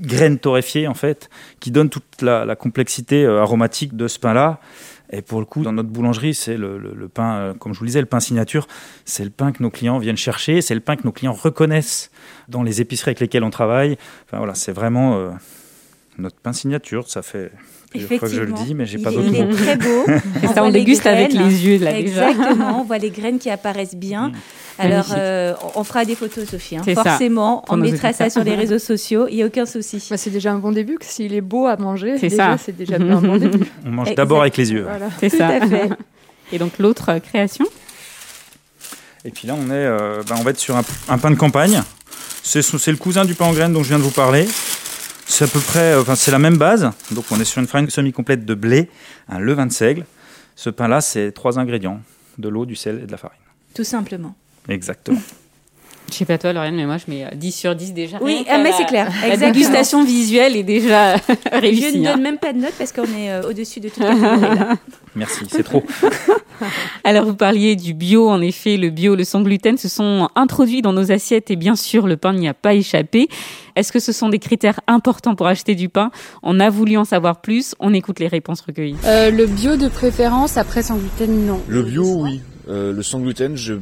graines 0.00 0.38
torréfiées 0.38 0.88
en 0.88 0.94
fait, 0.94 1.30
qui 1.60 1.70
donnent 1.70 1.90
toute 1.90 2.22
la, 2.22 2.56
complexité 2.56 3.24
euh, 3.24 3.40
aromatique 3.40 3.96
de 3.96 4.08
ce 4.08 4.18
pain-là. 4.18 4.60
Et 5.12 5.22
pour 5.22 5.40
le 5.40 5.44
coup, 5.44 5.62
dans 5.62 5.72
notre 5.72 5.88
boulangerie, 5.88 6.34
c'est 6.34 6.56
le, 6.56 7.08
pain, 7.12 7.34
euh, 7.34 7.54
comme 7.54 7.72
je 7.72 7.78
vous 7.78 7.84
le 7.84 7.88
disais, 7.88 8.00
le 8.00 8.06
pain 8.06 8.20
signature. 8.20 8.68
C'est 9.04 9.24
le 9.24 9.30
pain 9.30 9.50
que 9.50 9.62
nos 9.62 9.70
clients 9.70 9.98
viennent 9.98 10.16
chercher, 10.16 10.60
c'est 10.62 10.74
le 10.74 10.80
pain 10.80 10.96
que 10.96 11.02
nos 11.04 11.12
clients 11.12 11.32
reconnaissent 11.32 12.10
dans 12.48 12.62
les 12.62 12.80
épiceries 12.80 13.10
avec 13.10 13.20
lesquelles 13.20 13.44
on 13.44 13.50
travaille. 13.50 13.96
Enfin 14.26 14.38
voilà, 14.38 14.54
c'est 14.54 14.72
vraiment 14.72 15.16
euh, 15.16 15.30
notre 16.18 16.36
pain 16.36 16.52
signature. 16.52 17.10
Ça 17.10 17.22
fait 17.22 17.50
plusieurs 17.90 18.20
fois 18.20 18.28
que 18.28 18.34
je 18.34 18.42
le 18.42 18.52
dis, 18.52 18.74
mais 18.74 18.86
j'ai 18.86 18.98
pas 18.98 19.10
d'autres 19.10 19.30
mots. 19.30 19.48
Il 19.50 19.52
est 19.52 19.56
très 19.56 19.76
beau. 19.76 20.04
on 20.44 20.54
ça, 20.54 20.64
on 20.64 20.70
déguste 20.70 21.06
avec 21.06 21.32
les 21.32 21.66
yeux 21.66 21.78
là 21.78 21.98
Exactement, 21.98 22.80
on 22.80 22.84
voit 22.84 22.98
les 22.98 23.10
graines 23.10 23.40
qui 23.40 23.50
apparaissent 23.50 23.96
bien. 23.96 24.28
Mm. 24.28 24.32
Alors, 24.80 25.06
euh, 25.16 25.54
on 25.74 25.84
fera 25.84 26.04
des 26.04 26.14
photos, 26.14 26.48
Sophie. 26.48 26.76
Hein. 26.76 26.82
Forcément, 26.94 27.64
on 27.68 27.76
mettra 27.76 28.12
ça 28.12 28.30
sur 28.30 28.44
les 28.44 28.54
réseaux 28.54 28.78
sociaux. 28.78 29.26
Il 29.28 29.36
n'y 29.36 29.42
a 29.42 29.46
aucun 29.46 29.66
souci. 29.66 30.04
Bah, 30.10 30.16
c'est 30.16 30.30
déjà 30.30 30.52
un 30.52 30.58
bon 30.58 30.72
début. 30.72 30.98
S'il 31.00 31.34
est 31.34 31.40
beau 31.40 31.66
à 31.66 31.76
manger, 31.76 32.18
c'est 32.18 32.28
déjà, 32.28 32.56
c'est 32.58 32.76
déjà 32.76 32.96
un 32.96 33.20
bon 33.20 33.36
début. 33.38 33.66
On 33.84 33.90
mange 33.90 34.14
d'abord 34.14 34.40
avec 34.40 34.56
les 34.56 34.72
yeux. 34.72 34.86
C'est 35.18 35.28
ça. 35.28 35.50
Et 36.52 36.58
donc 36.58 36.78
l'autre 36.78 37.10
euh, 37.10 37.20
création? 37.20 37.66
Et 39.24 39.30
puis 39.30 39.46
là, 39.46 39.54
on 39.56 39.66
est, 39.66 39.72
euh, 39.72 40.22
bah, 40.28 40.36
on 40.38 40.42
va 40.42 40.50
être 40.50 40.58
sur 40.58 40.76
un, 40.76 41.18
pain 41.18 41.30
de 41.30 41.36
campagne. 41.36 41.82
C'est 42.42 42.62
le 42.62 42.96
cousin 42.96 43.24
du 43.24 43.34
pain 43.34 43.46
en 43.46 43.52
graines 43.52 43.72
dont 43.72 43.82
je 43.82 43.88
viens 43.88 43.98
de 43.98 44.02
vous 44.02 44.10
parler. 44.10 44.48
C'est 45.26 45.44
à 45.44 45.48
peu 45.48 45.60
près, 45.60 45.94
enfin 45.94 46.16
c'est 46.16 46.32
la 46.32 46.40
même 46.40 46.56
base. 46.56 46.90
Donc 47.12 47.24
on 47.30 47.38
est 47.38 47.44
sur 47.44 47.60
une 47.60 47.68
farine 47.68 47.88
semi-complète 47.88 48.44
de 48.44 48.54
blé, 48.54 48.88
un 49.28 49.38
levain 49.38 49.66
de 49.66 49.72
seigle. 49.72 50.04
Ce 50.56 50.70
pain-là, 50.70 51.00
c'est 51.00 51.30
trois 51.30 51.58
ingrédients 51.58 52.00
de 52.38 52.48
l'eau, 52.48 52.66
du 52.66 52.74
sel 52.74 53.00
et 53.02 53.06
de 53.06 53.12
la 53.12 53.18
farine. 53.18 53.38
Tout 53.74 53.84
simplement. 53.84 54.34
Exactement. 54.68 55.20
Je 56.10 56.16
sais 56.16 56.24
pas 56.24 56.38
toi, 56.38 56.52
Lauriane, 56.52 56.74
mais 56.74 56.86
moi, 56.86 56.96
je 56.96 57.10
mets 57.10 57.28
10 57.34 57.52
sur 57.52 57.74
10 57.74 57.92
déjà. 57.92 58.18
Oui, 58.20 58.44
ah, 58.48 58.58
mais 58.58 58.72
c'est 58.72 58.84
clair. 58.84 59.10
La 59.26 59.36
dégustation 59.36 60.04
visuelle 60.04 60.56
est 60.56 60.64
déjà 60.64 61.14
réussie. 61.52 61.92
Je 61.92 61.98
ne 61.98 62.04
donne 62.04 62.06
hein. 62.06 62.16
même 62.16 62.38
pas 62.38 62.52
de 62.52 62.58
notes 62.58 62.74
parce 62.76 62.92
qu'on 62.92 63.04
est 63.04 63.30
euh, 63.30 63.48
au-dessus 63.48 63.80
de 63.80 63.88
toute 63.88 64.02
la 64.02 64.14
Merci, 65.14 65.44
c'est 65.48 65.62
trop. 65.62 65.84
Alors, 67.04 67.24
vous 67.24 67.34
parliez 67.34 67.76
du 67.76 67.94
bio. 67.94 68.28
En 68.28 68.40
effet, 68.40 68.76
le 68.76 68.90
bio, 68.90 69.14
le 69.14 69.24
sans 69.24 69.42
gluten 69.42 69.78
se 69.78 69.88
sont 69.88 70.28
introduits 70.34 70.82
dans 70.82 70.92
nos 70.92 71.12
assiettes 71.12 71.50
et 71.50 71.56
bien 71.56 71.76
sûr, 71.76 72.06
le 72.06 72.16
pain 72.16 72.32
n'y 72.32 72.48
a 72.48 72.54
pas 72.54 72.74
échappé. 72.74 73.28
Est-ce 73.76 73.92
que 73.92 74.00
ce 74.00 74.12
sont 74.12 74.28
des 74.28 74.40
critères 74.40 74.80
importants 74.88 75.36
pour 75.36 75.46
acheter 75.46 75.74
du 75.74 75.88
pain? 75.88 76.10
On 76.42 76.58
a 76.58 76.70
voulu 76.70 76.96
en 76.96 77.04
savoir 77.04 77.40
plus. 77.40 77.74
On 77.78 77.94
écoute 77.94 78.18
les 78.18 78.28
réponses 78.28 78.62
recueillies. 78.62 78.96
Euh, 79.04 79.30
le 79.30 79.46
bio 79.46 79.76
de 79.76 79.88
préférence, 79.88 80.56
après 80.56 80.82
sans 80.82 80.96
gluten, 80.96 81.46
non. 81.46 81.60
Le 81.68 81.82
bio, 81.82 82.22
oui. 82.22 82.40
Euh, 82.68 82.92
le 82.92 83.02
sans 83.02 83.20
gluten, 83.20 83.56
je 83.56 83.74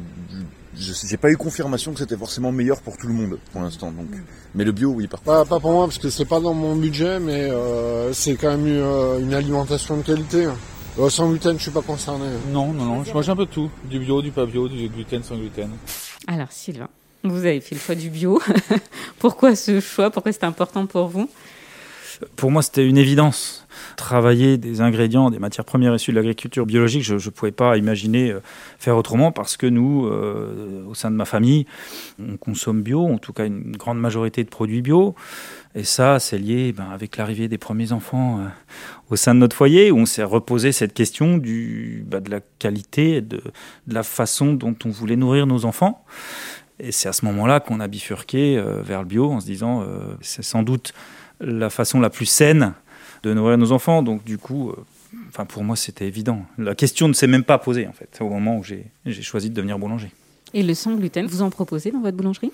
je 0.79 1.11
n'ai 1.11 1.17
pas 1.17 1.29
eu 1.29 1.37
confirmation 1.37 1.93
que 1.93 1.99
c'était 1.99 2.17
forcément 2.17 2.51
meilleur 2.51 2.81
pour 2.81 2.97
tout 2.97 3.07
le 3.07 3.13
monde 3.13 3.37
pour 3.51 3.61
l'instant. 3.61 3.91
Donc, 3.91 4.07
mais 4.55 4.63
le 4.63 4.71
bio, 4.71 4.91
oui, 4.91 5.07
par 5.07 5.21
contre. 5.21 5.47
Pas, 5.47 5.59
pour 5.59 5.71
moi 5.71 5.85
parce 5.85 5.97
que 5.97 6.09
c'est 6.09 6.25
pas 6.25 6.39
dans 6.39 6.53
mon 6.53 6.75
budget, 6.75 7.19
mais 7.19 7.49
euh, 7.49 8.13
c'est 8.13 8.35
quand 8.35 8.51
même 8.51 8.65
euh, 8.67 9.19
une, 9.19 9.33
alimentation 9.33 9.97
de 9.97 10.03
qualité. 10.03 10.47
Euh, 10.97 11.09
sans 11.09 11.29
gluten, 11.29 11.57
je 11.57 11.63
suis 11.63 11.71
pas 11.71 11.81
concerné. 11.81 12.25
Non, 12.51 12.73
non, 12.73 12.85
non, 12.85 13.03
je 13.03 13.13
mange 13.13 13.29
un 13.29 13.35
peu 13.35 13.45
de 13.45 13.51
tout, 13.51 13.69
du 13.85 13.99
bio, 13.99 14.21
du 14.21 14.31
pas 14.31 14.45
bio, 14.45 14.67
du 14.67 14.87
gluten, 14.89 15.23
sans 15.23 15.35
gluten. 15.35 15.69
Alors 16.27 16.51
Sylvain, 16.51 16.89
vous 17.23 17.45
avez 17.45 17.61
fait 17.61 17.75
le 17.75 17.81
choix 17.81 17.95
du 17.95 18.09
bio. 18.09 18.41
Pourquoi 19.19 19.55
ce 19.55 19.79
choix? 19.79 20.09
Pourquoi 20.09 20.31
c'est 20.31 20.43
important 20.43 20.85
pour 20.85 21.07
vous? 21.07 21.29
Pour 22.35 22.51
moi, 22.51 22.61
c'était 22.61 22.87
une 22.87 22.97
évidence 22.97 23.67
travailler 23.95 24.57
des 24.57 24.81
ingrédients, 24.81 25.29
des 25.29 25.39
matières 25.39 25.65
premières 25.65 25.93
issues 25.93 26.11
de 26.11 26.15
l'agriculture 26.15 26.65
biologique, 26.65 27.03
je 27.03 27.13
ne 27.15 27.29
pouvais 27.29 27.51
pas 27.51 27.77
imaginer 27.77 28.31
euh, 28.31 28.39
faire 28.79 28.97
autrement 28.97 29.31
parce 29.31 29.57
que 29.57 29.67
nous, 29.67 30.07
euh, 30.07 30.85
au 30.87 30.93
sein 30.93 31.11
de 31.11 31.15
ma 31.15 31.25
famille, 31.25 31.65
on 32.19 32.37
consomme 32.37 32.81
bio, 32.81 33.05
en 33.05 33.17
tout 33.17 33.33
cas 33.33 33.45
une 33.45 33.75
grande 33.75 33.99
majorité 33.99 34.43
de 34.43 34.49
produits 34.49 34.81
bio. 34.81 35.15
Et 35.75 35.83
ça, 35.83 36.19
c'est 36.19 36.37
lié 36.37 36.71
ben, 36.71 36.89
avec 36.91 37.17
l'arrivée 37.17 37.47
des 37.47 37.57
premiers 37.57 37.91
enfants 37.91 38.39
euh, 38.39 38.47
au 39.09 39.15
sein 39.15 39.35
de 39.35 39.39
notre 39.39 39.55
foyer, 39.55 39.91
où 39.91 39.97
on 39.97 40.05
s'est 40.05 40.23
reposé 40.23 40.71
cette 40.71 40.93
question 40.93 41.37
du, 41.37 42.03
bah, 42.07 42.19
de 42.19 42.31
la 42.31 42.39
qualité, 42.57 43.21
de, 43.21 43.37
de, 43.87 43.93
la 43.93 44.03
façon 44.03 44.53
dont 44.53 44.75
on 44.85 44.89
voulait 44.89 45.15
nourrir 45.15 45.45
nos 45.45 45.65
enfants. 45.65 46.03
Et 46.79 46.91
c'est 46.93 47.09
à 47.09 47.13
ce 47.13 47.25
moment-là 47.25 47.59
qu'on 47.59 47.81
a 47.81 47.87
bifurqué 47.87 48.63
vers 48.83 49.01
le 49.01 49.05
bio 49.05 49.29
en 49.29 49.41
se 49.41 49.45
disant, 49.45 49.85
c'est 50.21 50.43
sans 50.43 50.63
doute 50.63 50.93
la 51.39 51.69
façon 51.69 51.99
la 51.99 52.09
plus 52.09 52.25
saine 52.25 52.73
de 53.23 53.33
nourrir 53.33 53.57
nos 53.57 53.71
enfants. 53.71 54.03
Donc 54.03 54.23
du 54.23 54.37
coup, 54.37 54.69
euh, 54.69 54.75
enfin 55.29 55.45
pour 55.45 55.63
moi 55.63 55.75
c'était 55.75 56.07
évident. 56.07 56.45
La 56.57 56.75
question 56.75 57.07
ne 57.07 57.13
s'est 57.13 57.27
même 57.27 57.43
pas 57.43 57.57
posée 57.57 57.87
en 57.87 57.93
fait 57.93 58.17
au 58.21 58.29
moment 58.29 58.57
où 58.57 58.63
j'ai 58.63 59.21
choisi 59.21 59.49
de 59.49 59.55
devenir 59.55 59.79
boulanger. 59.79 60.11
Et 60.53 60.63
le 60.63 60.73
sans 60.73 60.95
gluten, 60.95 61.27
vous 61.27 61.41
en 61.41 61.49
proposez 61.49 61.91
dans 61.91 62.01
votre 62.01 62.17
boulangerie? 62.17 62.51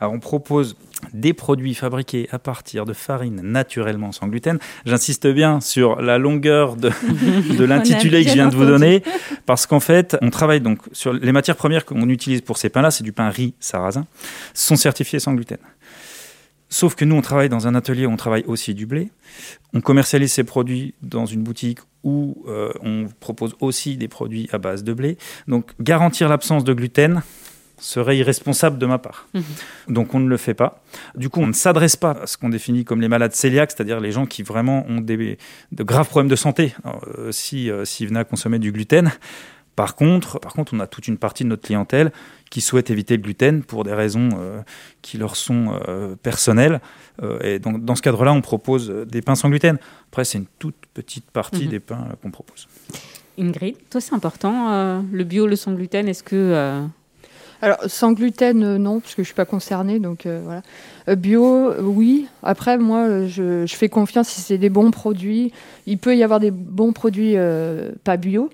Alors, 0.00 0.14
on 0.14 0.18
propose 0.18 0.76
des 1.12 1.34
produits 1.34 1.74
fabriqués 1.74 2.26
à 2.32 2.38
partir 2.38 2.86
de 2.86 2.94
farine 2.94 3.42
naturellement 3.42 4.12
sans 4.12 4.28
gluten. 4.28 4.58
J'insiste 4.86 5.26
bien 5.26 5.60
sur 5.60 6.00
la 6.00 6.16
longueur 6.16 6.76
de, 6.76 6.90
de 7.58 7.64
l'intitulé 7.64 8.24
que 8.24 8.30
je 8.30 8.34
viens 8.34 8.48
de 8.48 8.56
vous 8.56 8.64
donner, 8.64 9.02
parce 9.44 9.66
qu'en 9.66 9.80
fait, 9.80 10.16
on 10.22 10.30
travaille 10.30 10.62
donc 10.62 10.78
sur 10.92 11.12
les 11.12 11.32
matières 11.32 11.56
premières 11.56 11.84
qu'on 11.84 12.08
utilise 12.08 12.40
pour 12.40 12.56
ces 12.56 12.70
pains-là, 12.70 12.90
c'est 12.90 13.04
du 13.04 13.12
pain 13.12 13.28
riz 13.28 13.52
sarrasin, 13.60 14.06
sont 14.54 14.76
certifiées 14.76 15.20
sans 15.20 15.34
gluten. 15.34 15.58
Sauf 16.72 16.94
que 16.94 17.04
nous, 17.04 17.16
on 17.16 17.20
travaille 17.20 17.48
dans 17.48 17.66
un 17.66 17.74
atelier 17.74 18.06
où 18.06 18.10
on 18.10 18.16
travaille 18.16 18.44
aussi 18.46 18.74
du 18.74 18.86
blé. 18.86 19.10
On 19.74 19.80
commercialise 19.80 20.32
ces 20.32 20.44
produits 20.44 20.94
dans 21.02 21.26
une 21.26 21.42
boutique 21.42 21.80
où 22.04 22.44
euh, 22.48 22.72
on 22.80 23.08
propose 23.18 23.56
aussi 23.60 23.96
des 23.96 24.06
produits 24.06 24.48
à 24.52 24.58
base 24.58 24.84
de 24.84 24.92
blé. 24.92 25.18
Donc, 25.48 25.72
garantir 25.80 26.28
l'absence 26.28 26.62
de 26.62 26.72
gluten 26.72 27.22
serait 27.76 28.18
irresponsable 28.18 28.78
de 28.78 28.86
ma 28.86 28.98
part. 28.98 29.26
Mhm. 29.34 29.42
Donc, 29.88 30.14
on 30.14 30.20
ne 30.20 30.28
le 30.28 30.36
fait 30.36 30.54
pas. 30.54 30.80
Du 31.16 31.28
coup, 31.28 31.40
on 31.40 31.48
ne 31.48 31.52
s'adresse 31.52 31.96
pas 31.96 32.12
à 32.22 32.26
ce 32.28 32.36
qu'on 32.36 32.50
définit 32.50 32.84
comme 32.84 33.00
les 33.00 33.08
malades 33.08 33.34
cœliaques, 33.34 33.72
c'est-à-dire 33.72 33.98
les 33.98 34.12
gens 34.12 34.26
qui 34.26 34.44
vraiment 34.44 34.86
ont 34.88 35.00
des, 35.00 35.38
de 35.72 35.82
graves 35.82 36.08
problèmes 36.08 36.30
de 36.30 36.36
santé 36.36 36.74
euh, 36.86 37.32
s'ils 37.32 37.74
si, 37.84 38.06
venaient 38.06 38.20
à 38.20 38.24
consommer 38.24 38.60
du 38.60 38.70
gluten. 38.70 39.10
Par 39.76 39.94
contre, 39.96 40.38
par 40.38 40.52
contre, 40.52 40.74
on 40.74 40.80
a 40.80 40.86
toute 40.86 41.08
une 41.08 41.16
partie 41.16 41.44
de 41.44 41.48
notre 41.48 41.62
clientèle 41.62 42.12
qui 42.50 42.60
souhaitent 42.60 42.90
éviter 42.90 43.16
le 43.16 43.22
gluten 43.22 43.62
pour 43.62 43.84
des 43.84 43.94
raisons 43.94 44.28
euh, 44.38 44.60
qui 45.02 45.16
leur 45.16 45.36
sont 45.36 45.80
euh, 45.88 46.16
personnelles. 46.16 46.80
Euh, 47.22 47.38
et 47.40 47.58
donc, 47.60 47.84
dans 47.84 47.94
ce 47.94 48.02
cadre-là, 48.02 48.32
on 48.32 48.40
propose 48.40 48.90
des 49.08 49.22
pains 49.22 49.36
sans 49.36 49.48
gluten. 49.48 49.78
Après, 50.10 50.24
c'est 50.24 50.38
une 50.38 50.46
toute 50.58 50.74
petite 50.92 51.30
partie 51.30 51.64
mhm. 51.64 51.70
des 51.70 51.80
pains 51.80 52.08
qu'on 52.20 52.30
propose. 52.30 52.66
Ingrid, 53.38 53.76
toi, 53.88 54.00
c'est 54.00 54.14
important, 54.14 55.02
le 55.10 55.24
bio, 55.24 55.46
le 55.46 55.56
sans 55.56 55.72
gluten. 55.72 56.06
Est-ce 56.08 56.24
que. 56.24 56.82
Alors, 57.62 57.78
sans 57.86 58.12
gluten, 58.12 58.76
non, 58.76 59.00
parce 59.00 59.12
que 59.12 59.18
je 59.18 59.22
ne 59.22 59.26
suis 59.26 59.34
pas 59.34 59.44
concernée. 59.44 59.98
Donc, 59.98 60.26
voilà. 60.26 60.62
bio, 61.16 61.72
oui. 61.80 62.26
Après, 62.42 62.76
moi, 62.76 63.26
je, 63.26 63.64
je 63.64 63.76
fais 63.76 63.88
confiance 63.88 64.28
si 64.28 64.42
c'est 64.42 64.58
des 64.58 64.68
bons 64.68 64.90
produits. 64.90 65.52
Il 65.86 65.96
peut 65.96 66.16
y 66.16 66.22
avoir 66.22 66.40
des 66.40 66.50
bons 66.50 66.92
produits 66.92 67.36
pas 68.04 68.18
bio. 68.18 68.50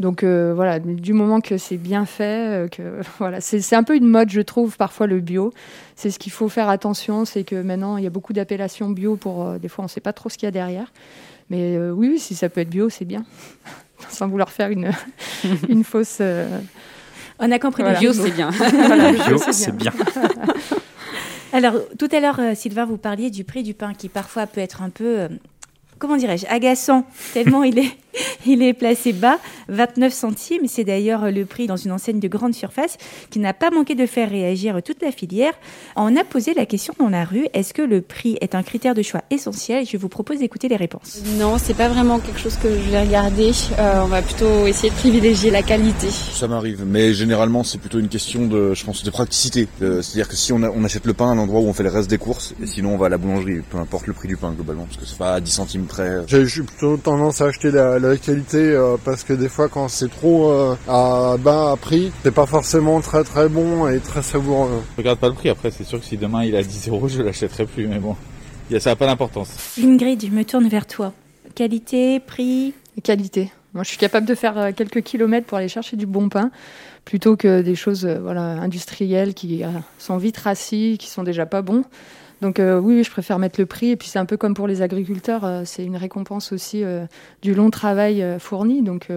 Donc 0.00 0.24
euh, 0.24 0.54
voilà, 0.56 0.78
du 0.78 1.12
moment 1.12 1.42
que 1.42 1.58
c'est 1.58 1.76
bien 1.76 2.06
fait, 2.06 2.64
euh, 2.64 2.68
que 2.68 2.82
voilà, 3.18 3.42
c'est 3.42 3.76
un 3.76 3.82
peu 3.82 3.94
une 3.94 4.06
mode, 4.06 4.30
je 4.30 4.40
trouve, 4.40 4.78
parfois 4.78 5.06
le 5.06 5.20
bio. 5.20 5.52
C'est 5.94 6.10
ce 6.10 6.18
qu'il 6.18 6.32
faut 6.32 6.48
faire 6.48 6.70
attention, 6.70 7.26
c'est 7.26 7.44
que 7.44 7.60
maintenant 7.60 7.98
il 7.98 8.04
y 8.04 8.06
a 8.06 8.10
beaucoup 8.10 8.32
d'appellations 8.32 8.88
bio 8.88 9.16
pour 9.16 9.46
euh, 9.46 9.58
des 9.58 9.68
fois 9.68 9.82
on 9.82 9.86
ne 9.86 9.90
sait 9.90 10.00
pas 10.00 10.14
trop 10.14 10.30
ce 10.30 10.38
qu'il 10.38 10.46
y 10.46 10.48
a 10.48 10.52
derrière. 10.52 10.90
Mais 11.50 11.78
oui, 11.78 12.18
si 12.18 12.36
ça 12.36 12.48
peut 12.48 12.60
être 12.60 12.70
bio, 12.70 12.88
c'est 12.88 13.04
bien, 13.04 13.24
sans 14.08 14.28
vouloir 14.28 14.50
faire 14.50 14.70
une 14.70 14.90
une 15.68 15.84
fausse. 15.84 16.22
On 17.38 17.50
a 17.50 17.58
compris, 17.58 17.82
le 17.82 17.98
bio 17.98 18.12
c'est 18.14 18.30
bien. 18.30 18.50
le 18.50 19.28
bio 19.28 19.38
c'est 19.50 19.76
bien. 19.76 19.92
Alors 21.52 21.74
tout 21.98 22.08
à 22.10 22.20
l'heure, 22.20 22.40
Sylvain, 22.54 22.86
vous 22.86 22.96
parliez 22.96 23.30
du 23.30 23.44
prix 23.44 23.62
du 23.62 23.74
pain 23.74 23.92
qui 23.92 24.08
parfois 24.08 24.46
peut 24.46 24.60
être 24.60 24.80
un 24.80 24.88
peu 24.88 25.28
comment 26.00 26.16
dirais-je, 26.16 26.46
agaçant, 26.48 27.04
tellement 27.32 27.62
il 27.62 27.78
est, 27.78 27.96
il 28.46 28.62
est 28.62 28.72
placé 28.72 29.12
bas, 29.12 29.38
29 29.68 30.12
centimes. 30.12 30.62
C'est 30.66 30.84
d'ailleurs 30.84 31.30
le 31.30 31.44
prix 31.44 31.66
dans 31.66 31.76
une 31.76 31.92
enseigne 31.92 32.20
de 32.20 32.28
grande 32.28 32.54
surface 32.54 32.96
qui 33.30 33.38
n'a 33.38 33.52
pas 33.52 33.70
manqué 33.70 33.94
de 33.94 34.06
faire 34.06 34.30
réagir 34.30 34.80
toute 34.84 35.02
la 35.02 35.12
filière. 35.12 35.52
On 35.96 36.16
a 36.16 36.24
posé 36.24 36.54
la 36.54 36.66
question 36.66 36.94
dans 36.98 37.08
la 37.08 37.24
rue, 37.24 37.46
est-ce 37.52 37.74
que 37.74 37.82
le 37.82 38.00
prix 38.00 38.38
est 38.40 38.54
un 38.54 38.62
critère 38.62 38.94
de 38.94 39.02
choix 39.02 39.22
essentiel? 39.30 39.86
Je 39.86 39.96
vous 39.96 40.08
propose 40.08 40.38
d'écouter 40.38 40.68
les 40.68 40.76
réponses. 40.76 41.22
Non, 41.38 41.58
c'est 41.58 41.74
pas 41.74 41.88
vraiment 41.88 42.18
quelque 42.18 42.40
chose 42.40 42.56
que 42.56 42.68
je 42.68 42.90
vais 42.90 43.02
regarder. 43.02 43.50
Euh, 43.78 44.02
on 44.02 44.08
va 44.08 44.22
plutôt 44.22 44.66
essayer 44.66 44.90
de 44.90 44.94
privilégier 44.96 45.50
la 45.50 45.62
qualité. 45.62 46.08
Ça 46.10 46.48
m'arrive, 46.48 46.84
mais 46.86 47.12
généralement 47.12 47.64
c'est 47.64 47.78
plutôt 47.78 47.98
une 47.98 48.08
question 48.08 48.46
de, 48.46 48.74
je 48.74 48.84
pense, 48.84 49.04
de 49.04 49.10
praticité. 49.10 49.68
Euh, 49.82 50.02
c'est-à-dire 50.02 50.28
que 50.28 50.36
si 50.36 50.52
on, 50.52 50.62
on 50.62 50.84
achète 50.84 51.06
le 51.06 51.14
pain 51.14 51.28
à 51.28 51.32
un 51.32 51.38
endroit 51.38 51.60
où 51.60 51.66
on 51.66 51.72
fait 51.72 51.82
le 51.82 51.90
reste 51.90 52.08
des 52.08 52.18
courses, 52.18 52.54
et 52.62 52.66
sinon 52.66 52.94
on 52.94 52.96
va 52.96 53.06
à 53.06 53.08
la 53.08 53.18
boulangerie, 53.18 53.60
peu 53.68 53.78
importe 53.78 54.06
le 54.06 54.12
prix 54.12 54.28
du 54.28 54.36
pain 54.36 54.52
globalement, 54.52 54.84
parce 54.84 54.96
que 54.96 55.04
c'est 55.04 55.18
pas 55.18 55.34
à 55.34 55.40
10 55.40 55.50
centimes 55.50 55.86
j'ai 56.28 56.62
plutôt 56.62 56.96
tendance 56.96 57.40
à 57.40 57.46
acheter 57.46 57.70
la, 57.70 58.09
qualité 58.16 58.58
euh, 58.58 58.96
parce 59.04 59.24
que 59.24 59.32
des 59.32 59.48
fois 59.48 59.68
quand 59.68 59.88
c'est 59.88 60.10
trop 60.10 60.50
euh, 60.50 60.76
à 60.88 61.36
bas 61.38 61.76
prix, 61.80 62.12
c'est 62.22 62.34
pas 62.34 62.46
forcément 62.46 63.00
très 63.00 63.24
très 63.24 63.48
bon 63.48 63.88
et 63.88 63.98
très 64.00 64.22
savoureux. 64.22 64.82
Je 64.92 64.96
regarde 65.02 65.18
pas 65.18 65.28
le 65.28 65.34
prix, 65.34 65.48
après 65.48 65.70
c'est 65.70 65.84
sûr 65.84 66.00
que 66.00 66.06
si 66.06 66.16
demain 66.16 66.44
il 66.44 66.54
est 66.54 66.58
à 66.58 66.62
10 66.62 66.88
euros, 66.88 67.08
je 67.08 67.22
l'achèterai 67.22 67.66
plus, 67.66 67.86
mais 67.86 67.98
bon, 67.98 68.16
ça 68.78 68.90
n'a 68.90 68.96
pas 68.96 69.06
d'importance. 69.06 69.76
Ingrid, 69.82 70.24
je 70.24 70.30
me 70.30 70.44
tourne 70.44 70.68
vers 70.68 70.86
toi. 70.86 71.12
Qualité, 71.54 72.20
prix? 72.20 72.74
Qualité. 73.02 73.50
Moi, 73.72 73.84
je 73.84 73.88
suis 73.88 73.98
capable 73.98 74.26
de 74.26 74.34
faire 74.34 74.58
euh, 74.58 74.70
quelques 74.74 75.02
kilomètres 75.02 75.46
pour 75.46 75.58
aller 75.58 75.68
chercher 75.68 75.96
du 75.96 76.06
bon 76.06 76.28
pain, 76.28 76.50
plutôt 77.04 77.36
que 77.36 77.62
des 77.62 77.74
choses 77.74 78.04
voilà, 78.04 78.42
industrielles 78.42 79.32
qui 79.34 79.62
sont 79.98 80.16
vite 80.16 80.38
rassis, 80.38 80.96
qui 80.98 81.08
sont 81.08 81.22
déjà 81.22 81.46
pas 81.46 81.62
bons. 81.62 81.84
Donc 82.42 82.58
euh, 82.58 82.78
oui, 82.78 83.02
je 83.04 83.10
préfère 83.10 83.38
mettre 83.38 83.60
le 83.60 83.66
prix. 83.66 83.90
Et 83.90 83.96
puis 83.96 84.08
c'est 84.08 84.18
un 84.18 84.26
peu 84.26 84.36
comme 84.36 84.54
pour 84.54 84.66
les 84.66 84.82
agriculteurs, 84.82 85.44
euh, 85.44 85.62
c'est 85.64 85.84
une 85.84 85.96
récompense 85.96 86.52
aussi 86.52 86.82
euh, 86.84 87.06
du 87.42 87.54
long 87.54 87.70
travail 87.70 88.24
fourni. 88.38 88.82
Donc 88.82 89.08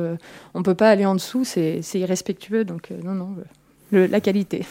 on 0.53 0.59
ne 0.59 0.63
peut 0.63 0.75
pas 0.75 0.89
aller 0.89 1.05
en 1.05 1.15
dessous, 1.15 1.43
c'est 1.43 1.81
irrespectueux. 1.93 2.65
Donc 2.65 2.89
non, 3.03 3.13
non. 3.13 3.35
la 3.91 4.19
qualité. 4.19 4.65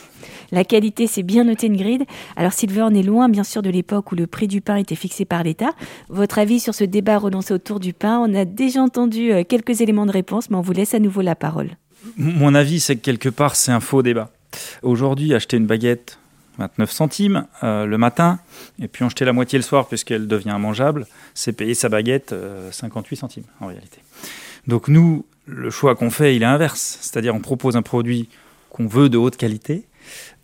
La 0.50 0.64
qualité, 0.64 1.06
c'est 1.06 1.22
bien 1.22 1.44
noté 1.44 1.66
une 1.66 1.76
grille. 1.76 2.04
Alors 2.36 2.52
Sylvain, 2.52 2.88
on 2.90 2.94
est 2.94 3.02
loin 3.02 3.28
bien 3.28 3.44
sûr 3.44 3.62
de 3.62 3.70
l'époque 3.70 4.12
où 4.12 4.14
le 4.14 4.26
prix 4.26 4.48
du 4.48 4.60
pain 4.60 4.76
était 4.76 4.94
fixé 4.94 5.24
par 5.24 5.42
l'État. 5.42 5.70
Votre 6.08 6.38
avis 6.38 6.60
sur 6.60 6.74
ce 6.74 6.84
débat 6.84 7.18
relancé 7.18 7.54
autour 7.54 7.80
du 7.80 7.92
pain 7.92 8.18
On 8.18 8.34
a 8.34 8.44
déjà 8.44 8.82
entendu 8.82 9.32
quelques 9.48 9.80
éléments 9.80 10.06
de 10.06 10.12
réponse, 10.12 10.50
mais 10.50 10.56
on 10.56 10.62
vous 10.62 10.72
laisse 10.72 10.94
à 10.94 10.98
nouveau 10.98 11.22
la 11.22 11.34
parole. 11.34 11.70
Mon 12.16 12.54
avis, 12.54 12.80
c'est 12.80 12.96
que 12.96 13.00
quelque 13.00 13.28
part, 13.28 13.54
c'est 13.54 13.72
un 13.72 13.80
faux 13.80 14.02
débat. 14.02 14.30
Aujourd'hui, 14.82 15.32
acheter 15.34 15.56
une 15.56 15.66
baguette 15.66 16.18
29 16.58 16.90
centimes 16.90 17.46
euh, 17.62 17.86
le 17.86 17.98
matin, 17.98 18.38
et 18.80 18.88
puis 18.88 19.04
en 19.04 19.08
jeter 19.08 19.24
la 19.24 19.32
moitié 19.32 19.58
le 19.58 19.62
soir 19.62 19.86
puisqu'elle 19.86 20.26
devient 20.26 20.56
mangeable, 20.58 21.06
c'est 21.34 21.52
payer 21.52 21.74
sa 21.74 21.88
baguette 21.88 22.34
58 22.70 23.16
euh, 23.16 23.18
centimes 23.18 23.44
en 23.60 23.66
réalité. 23.66 23.98
Donc 24.66 24.88
nous, 24.88 25.24
le 25.46 25.70
choix 25.70 25.94
qu'on 25.94 26.10
fait, 26.10 26.36
il 26.36 26.42
est 26.42 26.46
inverse, 26.46 26.98
c'est-à-dire 27.00 27.34
on 27.34 27.40
propose 27.40 27.76
un 27.76 27.82
produit 27.82 28.28
qu'on 28.70 28.86
veut 28.86 29.08
de 29.08 29.18
haute 29.18 29.36
qualité, 29.36 29.86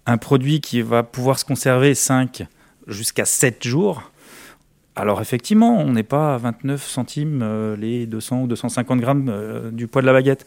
un 0.07 0.17
produit 0.17 0.61
qui 0.61 0.83
va 0.83 1.03
pouvoir 1.03 1.39
se 1.39 1.45
conserver 1.45 1.95
5 1.95 2.47
jusqu'à 2.87 3.25
7 3.25 3.67
jours. 3.67 4.11
Alors 4.97 5.21
effectivement, 5.21 5.79
on 5.79 5.93
n'est 5.93 6.03
pas 6.03 6.35
à 6.35 6.39
29 6.39 6.85
centimes 6.85 7.41
euh, 7.43 7.77
les 7.77 8.07
200 8.07 8.43
ou 8.43 8.47
250 8.49 9.01
grammes 9.01 9.71
du 9.73 9.87
poids 9.87 10.03
de 10.03 10.07
la 10.07 10.13
baguette. 10.13 10.45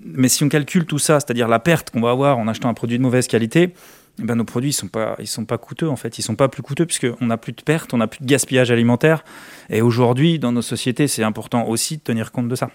Mais 0.00 0.28
si 0.28 0.44
on 0.44 0.48
calcule 0.48 0.86
tout 0.86 0.98
ça, 0.98 1.20
c'est-à-dire 1.20 1.48
la 1.48 1.58
perte 1.58 1.90
qu'on 1.90 2.00
va 2.00 2.10
avoir 2.10 2.38
en 2.38 2.46
achetant 2.48 2.68
un 2.68 2.74
produit 2.74 2.98
de 2.98 3.02
mauvaise 3.02 3.26
qualité, 3.26 3.74
ben, 4.18 4.36
nos 4.36 4.44
produits 4.44 4.70
ils 4.70 4.74
sont 4.74 4.88
pas 4.88 5.16
ils 5.18 5.26
sont 5.26 5.44
pas 5.44 5.58
coûteux 5.58 5.88
en 5.88 5.96
fait 5.96 6.18
ils 6.18 6.22
sont 6.22 6.36
pas 6.36 6.48
plus 6.48 6.62
coûteux 6.62 6.86
puisqu'on 6.86 7.26
n'a 7.26 7.36
plus 7.36 7.52
de 7.52 7.62
pertes 7.62 7.94
on 7.94 7.98
n'a 7.98 8.06
plus 8.06 8.20
de 8.20 8.26
gaspillage 8.26 8.70
alimentaire 8.70 9.24
et 9.70 9.82
aujourd'hui 9.82 10.38
dans 10.38 10.52
nos 10.52 10.62
sociétés 10.62 11.08
c'est 11.08 11.24
important 11.24 11.66
aussi 11.66 11.96
de 11.96 12.02
tenir 12.02 12.30
compte 12.30 12.48
de 12.48 12.54
ça 12.54 12.70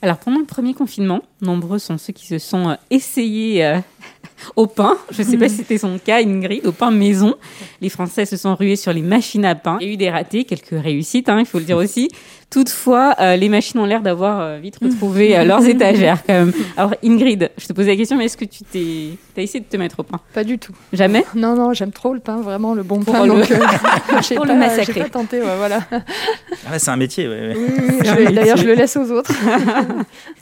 alors 0.00 0.18
pendant 0.18 0.38
le 0.38 0.44
premier 0.44 0.74
confinement 0.74 1.22
nombreux 1.40 1.78
sont 1.78 1.98
ceux 1.98 2.12
qui 2.12 2.26
se 2.26 2.38
sont 2.38 2.70
euh, 2.70 2.74
essayés 2.90 3.64
euh, 3.64 3.78
au 4.56 4.66
pain. 4.66 4.96
Je 5.10 5.22
ne 5.22 5.26
sais 5.26 5.36
pas 5.36 5.48
si 5.48 5.56
c'était 5.56 5.78
son 5.78 5.98
cas, 5.98 6.22
Ingrid, 6.22 6.64
au 6.66 6.72
pain 6.72 6.92
maison. 6.92 7.34
Les 7.80 7.88
Français 7.88 8.24
se 8.24 8.36
sont 8.36 8.54
rués 8.54 8.76
sur 8.76 8.92
les 8.92 9.02
machines 9.02 9.44
à 9.44 9.56
pain. 9.56 9.78
Il 9.80 9.86
y 9.86 9.90
a 9.90 9.92
eu 9.94 9.96
des 9.96 10.10
ratés, 10.10 10.44
quelques 10.44 10.80
réussites, 10.80 11.28
hein, 11.28 11.40
il 11.40 11.46
faut 11.46 11.58
le 11.58 11.64
dire 11.64 11.76
aussi. 11.76 12.08
Toutefois, 12.50 13.14
euh, 13.20 13.36
les 13.36 13.50
machines 13.50 13.78
ont 13.78 13.84
l'air 13.84 14.00
d'avoir 14.00 14.40
euh, 14.40 14.58
vite 14.58 14.78
retrouvé 14.80 15.36
euh, 15.36 15.44
leurs 15.44 15.66
étagères 15.68 16.24
quand 16.26 16.32
même. 16.32 16.52
Alors 16.78 16.94
Ingrid, 17.04 17.50
je 17.58 17.66
te 17.66 17.74
posais 17.74 17.90
la 17.90 17.96
question, 17.96 18.16
mais 18.16 18.24
est-ce 18.24 18.38
que 18.38 18.46
tu 18.46 18.64
t'es, 18.64 19.18
as 19.36 19.42
essayé 19.42 19.60
de 19.60 19.68
te 19.68 19.76
mettre 19.76 20.00
au 20.00 20.02
pain 20.02 20.18
Pas 20.32 20.44
du 20.44 20.58
tout. 20.58 20.72
Jamais? 20.94 21.26
Non, 21.34 21.54
non, 21.54 21.74
j'aime 21.74 21.92
trop 21.92 22.14
le 22.14 22.20
pain, 22.20 22.36
vraiment 22.38 22.72
le 22.72 22.82
bon 22.82 23.04
pain. 23.04 23.26
Donc, 23.26 23.46
pour 24.34 24.46
le 24.46 24.54
massacrer. 24.54 24.94
J'ai 24.94 25.00
pas 25.02 25.08
tenté, 25.10 25.40
voilà. 25.40 25.80
Ah 26.66 26.78
c'est 26.78 26.90
un 26.90 26.96
métier. 26.96 27.28
Ouais, 27.28 27.54
oui, 27.54 28.32
D'ailleurs, 28.32 28.56
je 28.56 28.64
le 28.64 28.72
laisse 28.72 28.96
aux 28.96 29.10
autres. 29.10 29.32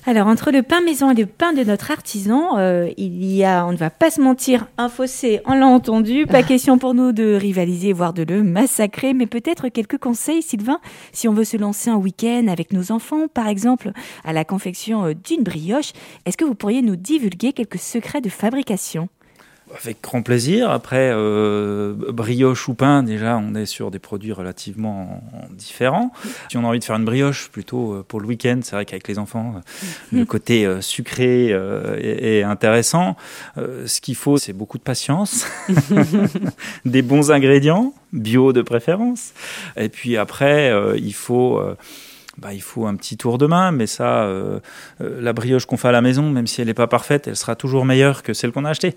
Alors 0.06 0.28
entre 0.28 0.52
le 0.52 0.62
pain 0.62 0.82
maison 0.82 1.10
et 1.10 1.14
le 1.14 1.26
pain 1.26 1.54
de 1.54 1.64
notre 1.64 1.90
artisan, 1.90 2.56
il 2.96 3.34
y 3.34 3.42
a, 3.42 3.66
on 3.66 3.72
ne 3.72 3.76
va 3.76 3.90
pas 3.90 4.10
se 4.10 4.20
mentir, 4.20 4.66
un 4.78 4.88
fossé. 4.88 5.40
On 5.44 5.54
l'a 5.54 5.66
entendu. 5.66 6.24
Pas 6.26 6.44
question 6.44 6.78
pour 6.78 6.94
nous 6.94 7.10
de 7.10 7.34
rivaliser, 7.34 7.92
voire 7.92 8.12
de 8.12 8.22
le 8.22 8.44
massacrer, 8.44 9.12
mais 9.12 9.26
peut-être 9.26 9.68
quelques 9.70 9.98
conseils, 9.98 10.42
Sylvain, 10.42 10.78
si 11.12 11.26
on 11.26 11.32
veut 11.32 11.42
se 11.42 11.56
lancer 11.56 11.90
un 11.90 11.95
week-end 11.98 12.46
avec 12.48 12.72
nos 12.72 12.92
enfants, 12.92 13.28
par 13.28 13.48
exemple, 13.48 13.92
à 14.24 14.32
la 14.32 14.44
confection 14.44 15.06
euh, 15.06 15.14
d'une 15.14 15.42
brioche. 15.42 15.92
Est-ce 16.24 16.36
que 16.36 16.44
vous 16.44 16.54
pourriez 16.54 16.82
nous 16.82 16.96
divulguer 16.96 17.52
quelques 17.52 17.78
secrets 17.78 18.20
de 18.20 18.28
fabrication? 18.28 19.08
Avec 19.74 20.00
grand 20.02 20.22
plaisir. 20.22 20.70
Après, 20.70 21.10
euh, 21.12 21.94
brioche 22.12 22.68
ou 22.68 22.74
pain, 22.74 23.02
déjà, 23.02 23.36
on 23.36 23.54
est 23.54 23.66
sur 23.66 23.90
des 23.90 23.98
produits 23.98 24.32
relativement 24.32 25.22
différents. 25.50 26.12
Si 26.50 26.56
on 26.56 26.64
a 26.64 26.68
envie 26.68 26.78
de 26.78 26.84
faire 26.84 26.96
une 26.96 27.04
brioche 27.04 27.48
plutôt 27.48 27.94
euh, 27.94 28.04
pour 28.06 28.20
le 28.20 28.26
week-end, 28.26 28.60
c'est 28.62 28.76
vrai 28.76 28.84
qu'avec 28.84 29.08
les 29.08 29.18
enfants, 29.18 29.60
le 30.12 30.24
côté 30.24 30.66
sucré 30.80 31.48
est, 31.48 32.42
intéressant. 32.42 33.16
ce 33.56 34.00
qu'il 34.00 34.14
faut, 34.14 34.38
c'est 34.38 34.52
beaucoup 34.52 34.78
de 34.78 34.82
patience, 34.82 35.46
des 36.84 37.02
bons 37.02 37.30
ingrédients, 37.30 37.94
bio 38.12 38.52
de 38.52 38.62
préférence. 38.62 39.32
Et 39.76 39.88
puis 39.88 40.16
après, 40.16 40.72
il 40.96 41.14
faut 41.14 41.60
bah, 42.38 42.52
il 42.52 42.62
faut 42.62 42.86
un 42.86 42.94
petit 42.96 43.16
tour 43.16 43.38
de 43.38 43.46
main, 43.46 43.72
mais 43.72 43.86
ça, 43.86 44.24
euh, 44.24 44.60
euh, 45.00 45.20
la 45.20 45.32
brioche 45.32 45.66
qu'on 45.66 45.76
fait 45.76 45.88
à 45.88 45.92
la 45.92 46.02
maison, 46.02 46.28
même 46.30 46.46
si 46.46 46.60
elle 46.60 46.66
n'est 46.66 46.74
pas 46.74 46.86
parfaite, 46.86 47.28
elle 47.28 47.36
sera 47.36 47.56
toujours 47.56 47.84
meilleure 47.84 48.22
que 48.22 48.34
celle 48.34 48.52
qu'on 48.52 48.64
a 48.64 48.70
achetée. 48.70 48.94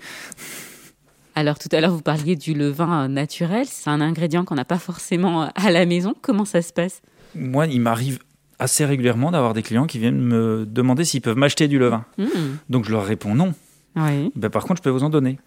Alors 1.34 1.58
tout 1.58 1.68
à 1.72 1.80
l'heure, 1.80 1.92
vous 1.92 2.02
parliez 2.02 2.36
du 2.36 2.54
levain 2.54 3.08
naturel. 3.08 3.66
C'est 3.66 3.88
un 3.88 4.00
ingrédient 4.00 4.44
qu'on 4.44 4.56
n'a 4.56 4.64
pas 4.64 4.78
forcément 4.78 5.50
à 5.54 5.70
la 5.70 5.86
maison. 5.86 6.14
Comment 6.20 6.44
ça 6.44 6.60
se 6.60 6.72
passe? 6.72 7.02
Moi, 7.34 7.66
il 7.66 7.80
m'arrive 7.80 8.18
assez 8.58 8.84
régulièrement 8.84 9.30
d'avoir 9.30 9.54
des 9.54 9.62
clients 9.62 9.86
qui 9.86 9.98
viennent 9.98 10.20
me 10.20 10.66
demander 10.66 11.04
s'ils 11.04 11.22
peuvent 11.22 11.36
m'acheter 11.36 11.66
du 11.66 11.78
levain. 11.78 12.04
Hmm. 12.18 12.56
Donc 12.68 12.84
je 12.84 12.90
leur 12.90 13.04
réponds 13.04 13.34
non. 13.34 13.54
Oui. 13.96 14.32
Ben, 14.36 14.50
par 14.50 14.64
contre, 14.64 14.78
je 14.78 14.82
peux 14.82 14.90
vous 14.90 15.04
en 15.04 15.10
donner. 15.10 15.38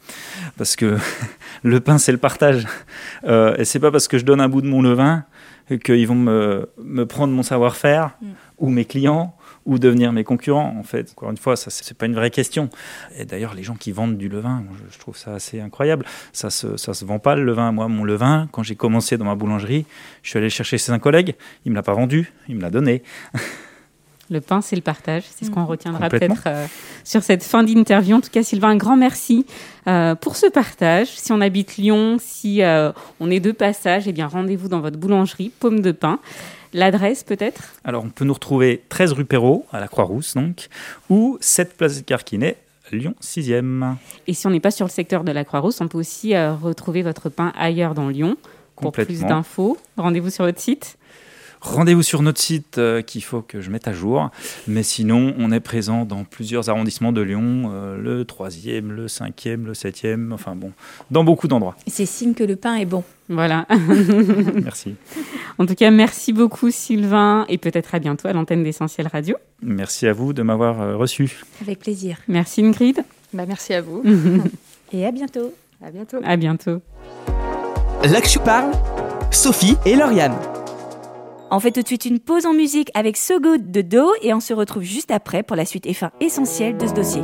Parce 0.58 0.76
que 0.76 0.98
le 1.64 1.80
pain, 1.80 1.98
c'est 1.98 2.12
le 2.12 2.18
partage. 2.18 2.68
Euh, 3.24 3.56
et 3.58 3.66
c'est 3.66 3.80
pas 3.80 3.92
parce 3.92 4.08
que 4.08 4.18
je 4.18 4.26
donne 4.26 4.42
un 4.42 4.50
bout 4.50 4.62
de 4.62 4.68
mon 4.68 4.82
levain 4.82 5.26
qu'ils 5.84 6.08
vont 6.08 6.16
me, 6.16 6.70
me, 6.78 7.06
prendre 7.06 7.34
mon 7.34 7.44
savoir-faire 7.44 8.18
mm. 8.22 8.28
ou 8.60 8.70
mes 8.70 8.86
clients 8.86 9.36
ou 9.66 9.80
devenir 9.80 10.12
mes 10.12 10.24
concurrents 10.24 10.76
en 10.78 10.84
fait. 10.84 11.12
Encore 11.12 11.32
une 11.32 11.38
fois, 11.38 11.56
ça 11.56 11.70
c'est 11.72 11.98
pas 11.98 12.06
une 12.06 12.16
vraie 12.16 12.32
question. 12.32 12.70
Et 13.18 13.26
d'ailleurs, 13.26 13.54
les 13.54 13.64
gens 13.64 13.76
qui 13.76 13.92
vendent 13.92 14.18
du 14.18 14.28
levain, 14.28 14.64
je, 14.92 15.00
trouve 15.00 15.16
ça 15.18 15.34
assez 15.34 15.62
incroyable. 15.62 16.06
Ça 16.34 16.50
se 16.50 16.76
ça 16.78 16.94
se 16.94 17.06
vend 17.06 17.20
pas 17.20 17.36
le 17.36 17.44
levain. 17.44 17.72
Moi, 17.72 17.88
mon 17.88 18.04
levain, 18.04 18.50
quand 18.52 18.64
j'ai 18.64 18.76
commencé 18.76 19.18
dans 19.18 19.26
ma 19.26 19.36
boulangerie, 19.36 19.86
je 20.22 20.30
suis 20.30 20.38
allé 20.40 20.50
chercher 20.50 20.78
chez 20.78 20.92
un 20.92 21.00
collègue. 21.00 21.36
Il 21.66 21.72
me 21.72 21.76
l'a 21.76 21.84
pas 21.84 21.94
vendu, 21.94 22.34
il 22.50 22.58
me 22.58 22.62
l'a 22.62 22.70
donné. 22.70 23.04
Le 24.34 24.42
pain, 24.42 24.62
c'est 24.62 24.76
le 24.76 24.82
partage. 24.82 25.26
C'est 25.30 25.46
ce 25.46 25.52
qu'on 25.52 25.68
retiendra 25.68 26.10
peut-être 26.10 26.42
euh, 26.48 26.66
sur 27.04 27.22
cette 27.22 27.44
fin 27.44 27.62
d'interview. 27.62 28.16
En 28.16 28.20
tout 28.20 28.32
cas, 28.32 28.42
Sylvain, 28.42 28.70
un 28.70 28.76
grand 28.76 28.98
merci 28.98 29.46
euh, 29.86 30.16
pour 30.16 30.38
ce 30.38 30.48
partage. 30.48 31.06
Si 31.10 31.32
on 31.32 31.40
habite 31.40 31.78
Lyon, 31.78 32.18
si 32.20 32.64
euh, 32.64 32.92
on 33.20 33.30
est 33.30 33.40
de 33.40 33.52
passage, 33.52 34.08
eh 34.08 34.12
bien 34.12 34.26
rendez-vous 34.26 34.70
dans 34.70 34.80
votre 34.80 34.98
boulangerie, 34.98 35.52
Pomme 35.60 35.82
de 35.82 35.92
Pain. 35.92 36.18
L'adresse 36.74 37.24
peut-être? 37.24 37.76
Alors, 37.84 38.04
on 38.04 38.10
peut 38.10 38.26
nous 38.26 38.34
retrouver 38.34 38.82
13 38.90 39.12
rue 39.12 39.26
Perrault, 39.26 39.68
à 39.72 39.80
la 39.80 39.88
Croix-Rousse 39.88 40.34
donc, 40.34 40.68
ou 41.12 41.38
7 41.40 41.78
place 41.78 42.02
Carquinet, 42.02 42.58
Lyon 42.92 43.14
6e. 43.22 43.94
Et 44.26 44.34
si 44.34 44.48
on 44.48 44.50
n'est 44.50 44.60
pas 44.60 44.72
sur 44.72 44.88
le 44.88 44.92
secteur 44.92 45.24
de 45.24 45.32
la 45.32 45.46
Croix-Rousse, 45.46 45.80
on 45.80 45.88
peut 45.88 46.00
aussi 46.00 46.36
retrouver 46.36 47.04
votre 47.04 47.30
pain 47.30 47.54
ailleurs 47.56 47.94
dans 47.94 48.10
Lyon. 48.10 48.36
Pour 48.78 48.94
plus 48.94 49.22
d'infos, 49.22 49.78
rendez-vous 49.96 50.32
sur 50.32 50.46
votre 50.46 50.60
site 50.60 50.98
Rendez-vous 51.64 52.04
sur 52.04 52.22
notre 52.22 52.42
site 52.42 52.78
euh, 52.78 53.02
qu'il 53.02 53.24
faut 53.24 53.42
que 53.42 53.62
je 53.62 53.72
mette 53.72 53.88
à 53.88 53.94
jour. 53.94 54.30
Mais 54.68 54.84
sinon, 54.84 55.34
on 55.38 55.50
est 55.52 55.62
présent 55.62 56.04
dans 56.04 56.26
plusieurs 56.26 56.70
arrondissements 56.70 57.14
de 57.14 57.22
Lyon, 57.22 57.72
euh, 57.74 57.98
le 57.98 58.26
3e, 58.26 58.90
le 58.90 59.08
5e, 59.08 59.64
le 59.64 59.72
7e, 59.72 60.34
enfin 60.34 60.56
bon, 60.56 60.74
dans 61.10 61.24
beaucoup 61.24 61.48
d'endroits. 61.48 61.76
C'est 61.88 62.06
signe 62.06 62.34
que 62.34 62.44
le 62.44 62.58
pain 62.58 62.76
est 62.76 62.86
bon. 62.86 63.06
Voilà. 63.30 63.66
merci. 64.62 64.96
En 65.58 65.66
tout 65.66 65.76
cas, 65.76 65.90
merci 65.90 66.34
beaucoup 66.34 66.70
Sylvain 66.70 67.46
et 67.48 67.58
peut-être 67.58 67.96
à 67.96 68.00
bientôt 68.00 68.28
à 68.28 68.34
l'antenne 68.34 68.64
d'Essentiel 68.64 69.08
Radio. 69.08 69.38
Merci 69.62 70.06
à 70.06 70.12
vous 70.12 70.34
de 70.34 70.44
m'avoir 70.44 70.82
euh, 70.82 70.98
reçu. 70.98 71.44
Avec 71.62 71.80
plaisir. 71.80 72.18
Merci 72.28 72.62
Ingrid. 72.62 73.06
Bah, 73.32 73.46
merci 73.48 73.74
à 73.74 73.82
vous. 73.82 74.04
et 74.92 75.06
à 75.06 75.12
bientôt. 75.14 75.54
À 75.82 75.92
bientôt. 75.92 76.18
À 76.26 76.36
bientôt. 76.36 76.82
L'Axu 78.04 78.40
parle, 78.40 78.74
Sophie 79.32 79.78
et 79.86 79.96
Lauriane. 79.96 80.53
On 81.56 81.60
fait 81.60 81.70
tout 81.70 81.84
de 81.84 81.88
suite 81.88 82.06
une 82.06 82.18
pause 82.18 82.48
en 82.48 82.54
musique 82.54 82.90
avec 82.96 83.16
So 83.16 83.40
Good 83.40 83.70
de 83.70 83.82
Do 83.84 84.12
et 84.24 84.34
on 84.34 84.40
se 84.40 84.56
retrouve 84.56 84.82
juste 84.82 85.12
après 85.12 85.44
pour 85.44 85.56
la 85.56 85.66
suite 85.66 85.86
et 85.86 85.94
fin 85.94 86.10
essentielle 86.20 86.78
de 86.78 86.88
ce 86.88 86.94
dossier. 86.94 87.22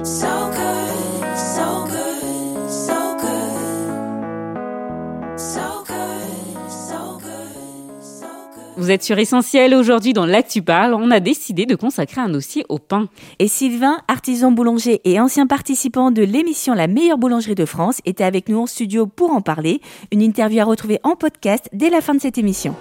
Vous 8.78 8.92
êtes 8.92 9.04
sur 9.04 9.18
Essentiel 9.18 9.74
aujourd'hui 9.74 10.14
dans 10.14 10.28
l'Actu 10.28 10.62
Parle. 10.62 10.94
On 10.94 11.10
a 11.10 11.20
décidé 11.20 11.66
de 11.66 11.74
consacrer 11.74 12.22
un 12.22 12.30
dossier 12.30 12.66
au 12.70 12.78
pain. 12.78 13.10
Et 13.40 13.48
Sylvain, 13.48 13.98
artisan 14.08 14.52
boulanger 14.52 15.02
et 15.06 15.20
ancien 15.20 15.48
participant 15.48 16.12
de 16.12 16.22
l'émission 16.22 16.76
La 16.76 16.86
meilleure 16.86 17.18
boulangerie 17.18 17.56
de 17.56 17.66
France, 17.66 18.00
était 18.06 18.24
avec 18.24 18.48
nous 18.48 18.60
en 18.60 18.68
studio 18.68 19.08
pour 19.08 19.32
en 19.32 19.42
parler. 19.42 19.82
Une 20.12 20.22
interview 20.22 20.62
à 20.62 20.66
retrouver 20.66 21.00
en 21.02 21.16
podcast 21.16 21.68
dès 21.74 21.90
la 21.90 22.02
fin 22.02 22.14
de 22.14 22.22
cette 22.22 22.38
émission. 22.38 22.76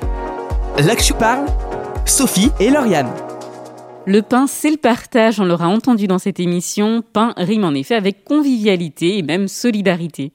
L'Axu 0.78 1.12
parle, 1.12 1.46
Sophie 2.04 2.52
et 2.60 2.70
Lauriane. 2.70 3.27
Le 4.08 4.22
pain, 4.22 4.46
c'est 4.46 4.70
le 4.70 4.78
partage, 4.78 5.38
on 5.38 5.44
l'aura 5.44 5.68
entendu 5.68 6.06
dans 6.06 6.18
cette 6.18 6.40
émission. 6.40 7.04
Pain 7.12 7.34
rime 7.36 7.64
en 7.64 7.72
effet 7.72 7.94
avec 7.94 8.24
convivialité 8.24 9.18
et 9.18 9.22
même 9.22 9.48
solidarité. 9.48 10.32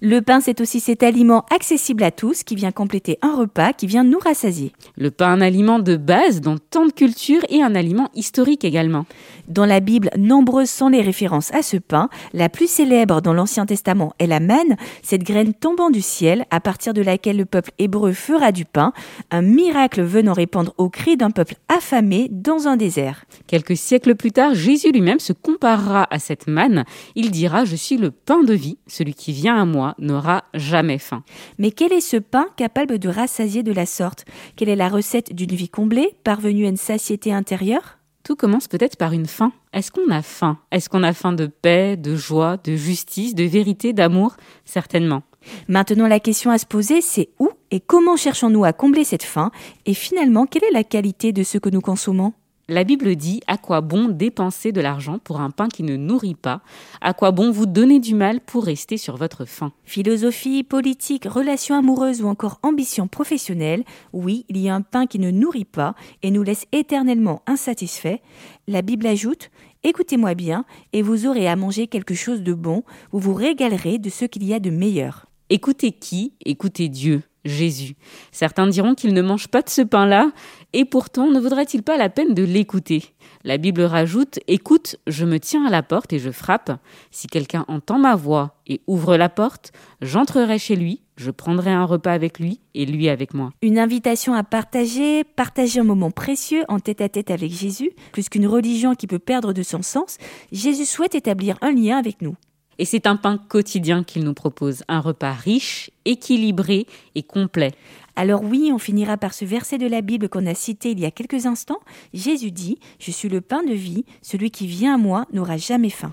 Le 0.00 0.20
pain, 0.20 0.40
c'est 0.40 0.60
aussi 0.60 0.80
cet 0.80 1.02
aliment 1.02 1.44
accessible 1.54 2.02
à 2.02 2.10
tous 2.10 2.42
qui 2.42 2.54
vient 2.54 2.72
compléter 2.72 3.18
un 3.22 3.34
repas, 3.34 3.72
qui 3.72 3.86
vient 3.86 4.04
nous 4.04 4.18
rassasier. 4.18 4.72
Le 4.96 5.10
pain, 5.10 5.32
un 5.32 5.40
aliment 5.40 5.78
de 5.78 5.96
base 5.96 6.40
dans 6.40 6.58
tant 6.58 6.86
de 6.86 6.92
cultures 6.92 7.42
et 7.48 7.62
un 7.62 7.74
aliment 7.74 8.08
historique 8.14 8.64
également. 8.64 9.06
Dans 9.48 9.66
la 9.66 9.80
Bible, 9.80 10.10
nombreuses 10.16 10.70
sont 10.70 10.88
les 10.88 11.02
références 11.02 11.52
à 11.54 11.62
ce 11.62 11.76
pain. 11.76 12.08
La 12.32 12.48
plus 12.48 12.70
célèbre 12.70 13.20
dans 13.20 13.34
l'Ancien 13.34 13.66
Testament 13.66 14.12
est 14.18 14.26
la 14.26 14.40
manne, 14.40 14.76
cette 15.02 15.24
graine 15.24 15.54
tombant 15.54 15.90
du 15.90 16.00
ciel 16.00 16.44
à 16.50 16.60
partir 16.60 16.94
de 16.94 17.02
laquelle 17.02 17.36
le 17.36 17.44
peuple 17.44 17.70
hébreu 17.78 18.12
fera 18.12 18.52
du 18.52 18.64
pain, 18.64 18.92
un 19.30 19.42
miracle 19.42 20.02
venant 20.02 20.32
répondre 20.32 20.74
aux 20.78 20.88
cris 20.88 21.16
d'un 21.16 21.30
peuple 21.30 21.54
affamé 21.68 22.28
dans 22.30 22.68
un 22.68 22.76
désert. 22.76 23.13
Quelques 23.46 23.76
siècles 23.76 24.14
plus 24.14 24.32
tard, 24.32 24.54
Jésus 24.54 24.92
lui-même 24.92 25.18
se 25.18 25.32
comparera 25.32 26.06
à 26.10 26.18
cette 26.18 26.46
manne. 26.46 26.84
Il 27.14 27.30
dira 27.30 27.64
Je 27.64 27.76
suis 27.76 27.96
le 27.96 28.10
pain 28.10 28.42
de 28.42 28.54
vie, 28.54 28.78
celui 28.86 29.14
qui 29.14 29.32
vient 29.32 29.56
à 29.56 29.64
moi 29.64 29.94
n'aura 29.98 30.44
jamais 30.54 30.98
faim. 30.98 31.22
Mais 31.58 31.70
quel 31.70 31.92
est 31.92 32.00
ce 32.00 32.16
pain 32.16 32.46
capable 32.56 32.98
de 32.98 33.08
rassasier 33.08 33.62
de 33.62 33.72
la 33.72 33.86
sorte? 33.86 34.24
Quelle 34.56 34.68
est 34.68 34.76
la 34.76 34.88
recette 34.88 35.34
d'une 35.34 35.54
vie 35.54 35.68
comblée, 35.68 36.16
parvenue 36.24 36.66
à 36.66 36.68
une 36.68 36.76
satiété 36.76 37.32
intérieure? 37.32 37.98
Tout 38.24 38.36
commence 38.36 38.68
peut-être 38.68 38.96
par 38.96 39.12
une 39.12 39.26
faim. 39.26 39.52
Est-ce 39.74 39.90
qu'on 39.90 40.10
a 40.10 40.22
faim? 40.22 40.58
Est-ce 40.70 40.88
qu'on 40.88 41.02
a 41.02 41.12
faim 41.12 41.34
de 41.34 41.46
paix, 41.46 41.98
de 41.98 42.16
joie, 42.16 42.56
de 42.56 42.74
justice, 42.74 43.34
de 43.34 43.44
vérité, 43.44 43.92
d'amour? 43.92 44.36
Certainement. 44.64 45.22
Maintenant, 45.68 46.08
la 46.08 46.20
question 46.20 46.50
à 46.50 46.56
se 46.56 46.64
poser, 46.64 47.02
c'est 47.02 47.28
où 47.38 47.50
et 47.70 47.80
comment 47.80 48.16
cherchons-nous 48.16 48.64
à 48.64 48.72
combler 48.72 49.04
cette 49.04 49.24
faim? 49.24 49.50
Et 49.84 49.94
finalement, 49.94 50.46
quelle 50.46 50.64
est 50.64 50.72
la 50.72 50.84
qualité 50.84 51.32
de 51.32 51.42
ce 51.42 51.58
que 51.58 51.68
nous 51.68 51.80
consommons? 51.80 52.32
La 52.66 52.84
Bible 52.84 53.14
dit 53.14 53.42
à 53.46 53.58
quoi 53.58 53.82
bon 53.82 54.08
dépenser 54.08 54.72
de 54.72 54.80
l'argent 54.80 55.18
pour 55.18 55.42
un 55.42 55.50
pain 55.50 55.68
qui 55.68 55.82
ne 55.82 55.96
nourrit 55.96 56.34
pas? 56.34 56.62
À 57.02 57.12
quoi 57.12 57.30
bon 57.30 57.50
vous 57.50 57.66
donner 57.66 58.00
du 58.00 58.14
mal 58.14 58.40
pour 58.40 58.64
rester 58.64 58.96
sur 58.96 59.18
votre 59.18 59.44
faim? 59.44 59.72
Philosophie, 59.84 60.62
politique, 60.62 61.26
relations 61.26 61.76
amoureuses 61.76 62.22
ou 62.22 62.26
encore 62.26 62.60
ambition 62.62 63.06
professionnelle, 63.06 63.84
oui, 64.14 64.46
il 64.48 64.56
y 64.56 64.70
a 64.70 64.74
un 64.74 64.80
pain 64.80 65.04
qui 65.06 65.18
ne 65.18 65.30
nourrit 65.30 65.66
pas 65.66 65.94
et 66.22 66.30
nous 66.30 66.42
laisse 66.42 66.64
éternellement 66.72 67.42
insatisfaits. 67.46 68.20
La 68.66 68.80
Bible 68.80 69.06
ajoute 69.06 69.50
Écoutez-moi 69.82 70.34
bien, 70.34 70.64
et 70.94 71.02
vous 71.02 71.26
aurez 71.26 71.46
à 71.46 71.56
manger 71.56 71.86
quelque 71.86 72.14
chose 72.14 72.42
de 72.42 72.54
bon, 72.54 72.82
vous 73.12 73.18
vous 73.18 73.34
régalerez 73.34 73.98
de 73.98 74.08
ce 74.08 74.24
qu'il 74.24 74.42
y 74.42 74.54
a 74.54 74.58
de 74.58 74.70
meilleur. 74.70 75.26
Écoutez 75.54 75.92
qui? 75.92 76.32
Écoutez 76.44 76.88
Dieu. 76.88 77.22
Jésus. 77.44 77.94
Certains 78.32 78.66
diront 78.66 78.96
qu'il 78.96 79.14
ne 79.14 79.22
mange 79.22 79.46
pas 79.46 79.62
de 79.62 79.68
ce 79.68 79.82
pain-là, 79.82 80.32
et 80.72 80.84
pourtant 80.84 81.30
ne 81.30 81.38
vaudrait-il 81.38 81.84
pas 81.84 81.96
la 81.96 82.08
peine 82.08 82.34
de 82.34 82.42
l'écouter? 82.42 83.04
La 83.44 83.56
Bible 83.56 83.82
rajoute 83.82 84.40
Écoute, 84.48 84.96
je 85.06 85.24
me 85.24 85.38
tiens 85.38 85.64
à 85.64 85.70
la 85.70 85.84
porte 85.84 86.12
et 86.12 86.18
je 86.18 86.32
frappe. 86.32 86.72
Si 87.12 87.28
quelqu'un 87.28 87.64
entend 87.68 88.00
ma 88.00 88.16
voix 88.16 88.56
et 88.66 88.80
ouvre 88.88 89.16
la 89.16 89.28
porte, 89.28 89.70
j'entrerai 90.00 90.58
chez 90.58 90.74
lui, 90.74 91.02
je 91.16 91.30
prendrai 91.30 91.70
un 91.70 91.84
repas 91.84 92.14
avec 92.14 92.40
lui 92.40 92.58
et 92.74 92.84
lui 92.84 93.08
avec 93.08 93.32
moi. 93.32 93.52
Une 93.62 93.78
invitation 93.78 94.34
à 94.34 94.42
partager, 94.42 95.22
partager 95.22 95.78
un 95.78 95.84
moment 95.84 96.10
précieux 96.10 96.64
en 96.66 96.80
tête 96.80 97.00
à 97.00 97.08
tête 97.08 97.30
avec 97.30 97.52
Jésus, 97.52 97.92
plus 98.10 98.28
qu'une 98.28 98.48
religion 98.48 98.96
qui 98.96 99.06
peut 99.06 99.20
perdre 99.20 99.52
de 99.52 99.62
son 99.62 99.82
sens, 99.82 100.16
Jésus 100.50 100.84
souhaite 100.86 101.14
établir 101.14 101.58
un 101.60 101.70
lien 101.70 101.96
avec 101.96 102.22
nous. 102.22 102.34
Et 102.78 102.84
c'est 102.84 103.06
un 103.06 103.16
pain 103.16 103.38
quotidien 103.38 104.04
qu'il 104.04 104.24
nous 104.24 104.34
propose, 104.34 104.82
un 104.88 105.00
repas 105.00 105.32
riche, 105.32 105.90
équilibré 106.04 106.86
et 107.14 107.22
complet. 107.22 107.72
Alors 108.16 108.42
oui, 108.42 108.70
on 108.72 108.78
finira 108.78 109.16
par 109.16 109.34
ce 109.34 109.44
verset 109.44 109.78
de 109.78 109.86
la 109.86 110.00
Bible 110.00 110.28
qu'on 110.28 110.46
a 110.46 110.54
cité 110.54 110.90
il 110.90 111.00
y 111.00 111.04
a 111.04 111.10
quelques 111.10 111.46
instants. 111.46 111.80
Jésus 112.12 112.52
dit, 112.52 112.78
Je 112.98 113.10
suis 113.10 113.28
le 113.28 113.40
pain 113.40 113.62
de 113.64 113.72
vie, 113.72 114.04
celui 114.22 114.50
qui 114.50 114.66
vient 114.66 114.94
à 114.94 114.98
moi 114.98 115.26
n'aura 115.32 115.56
jamais 115.56 115.90
faim. 115.90 116.12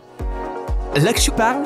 Là 0.95 1.13
que 1.13 1.32
parle, 1.32 1.63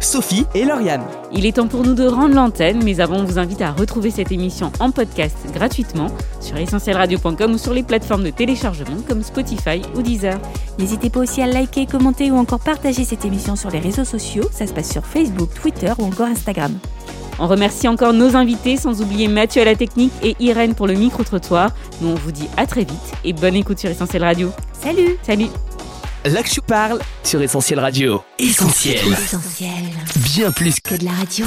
Sophie 0.00 0.46
et 0.54 0.64
Lauriane. 0.64 1.02
Il 1.32 1.46
est 1.46 1.56
temps 1.56 1.66
pour 1.66 1.82
nous 1.82 1.94
de 1.94 2.06
rendre 2.06 2.34
l'antenne, 2.34 2.82
mais 2.84 3.00
avant, 3.00 3.16
on 3.16 3.24
vous 3.24 3.38
invite 3.38 3.62
à 3.62 3.72
retrouver 3.72 4.10
cette 4.10 4.32
émission 4.32 4.72
en 4.80 4.90
podcast 4.90 5.36
gratuitement 5.52 6.08
sur 6.40 6.56
essentielradio.com 6.56 7.52
ou 7.52 7.58
sur 7.58 7.74
les 7.74 7.82
plateformes 7.82 8.24
de 8.24 8.30
téléchargement 8.30 8.98
comme 9.06 9.22
Spotify 9.22 9.82
ou 9.94 10.02
Deezer. 10.02 10.38
N'hésitez 10.78 11.10
pas 11.10 11.20
aussi 11.20 11.42
à 11.42 11.46
liker, 11.46 11.86
commenter 11.86 12.30
ou 12.30 12.36
encore 12.36 12.60
partager 12.60 13.04
cette 13.04 13.24
émission 13.24 13.56
sur 13.56 13.70
les 13.70 13.80
réseaux 13.80 14.04
sociaux. 14.04 14.48
Ça 14.52 14.66
se 14.66 14.72
passe 14.72 14.90
sur 14.90 15.04
Facebook, 15.04 15.50
Twitter 15.54 15.92
ou 15.98 16.04
encore 16.04 16.28
Instagram. 16.28 16.72
On 17.38 17.46
remercie 17.46 17.86
encore 17.86 18.12
nos 18.12 18.34
invités, 18.34 18.76
sans 18.76 19.00
oublier 19.00 19.28
Mathieu 19.28 19.62
à 19.62 19.64
la 19.64 19.76
technique 19.76 20.12
et 20.22 20.34
Irène 20.40 20.74
pour 20.74 20.86
le 20.86 20.94
micro-trottoir. 20.94 21.70
Nous, 22.00 22.08
on 22.08 22.14
vous 22.14 22.32
dit 22.32 22.48
à 22.56 22.66
très 22.66 22.84
vite 22.84 23.12
et 23.24 23.32
bonne 23.32 23.54
écoute 23.54 23.78
sur 23.78 23.90
Essentiel 23.90 24.24
Radio. 24.24 24.50
Salut 24.72 25.16
Salut 25.22 25.48
L'Action 26.24 26.62
parle 26.66 27.00
sur 27.22 27.40
Essentiel 27.40 27.78
Radio. 27.78 28.22
Essentiel. 28.38 29.12
Essentiel. 29.12 29.70
Bien 30.16 30.50
plus 30.50 30.80
que 30.80 30.96
de 30.96 31.04
la 31.04 31.12
radio. 31.12 31.46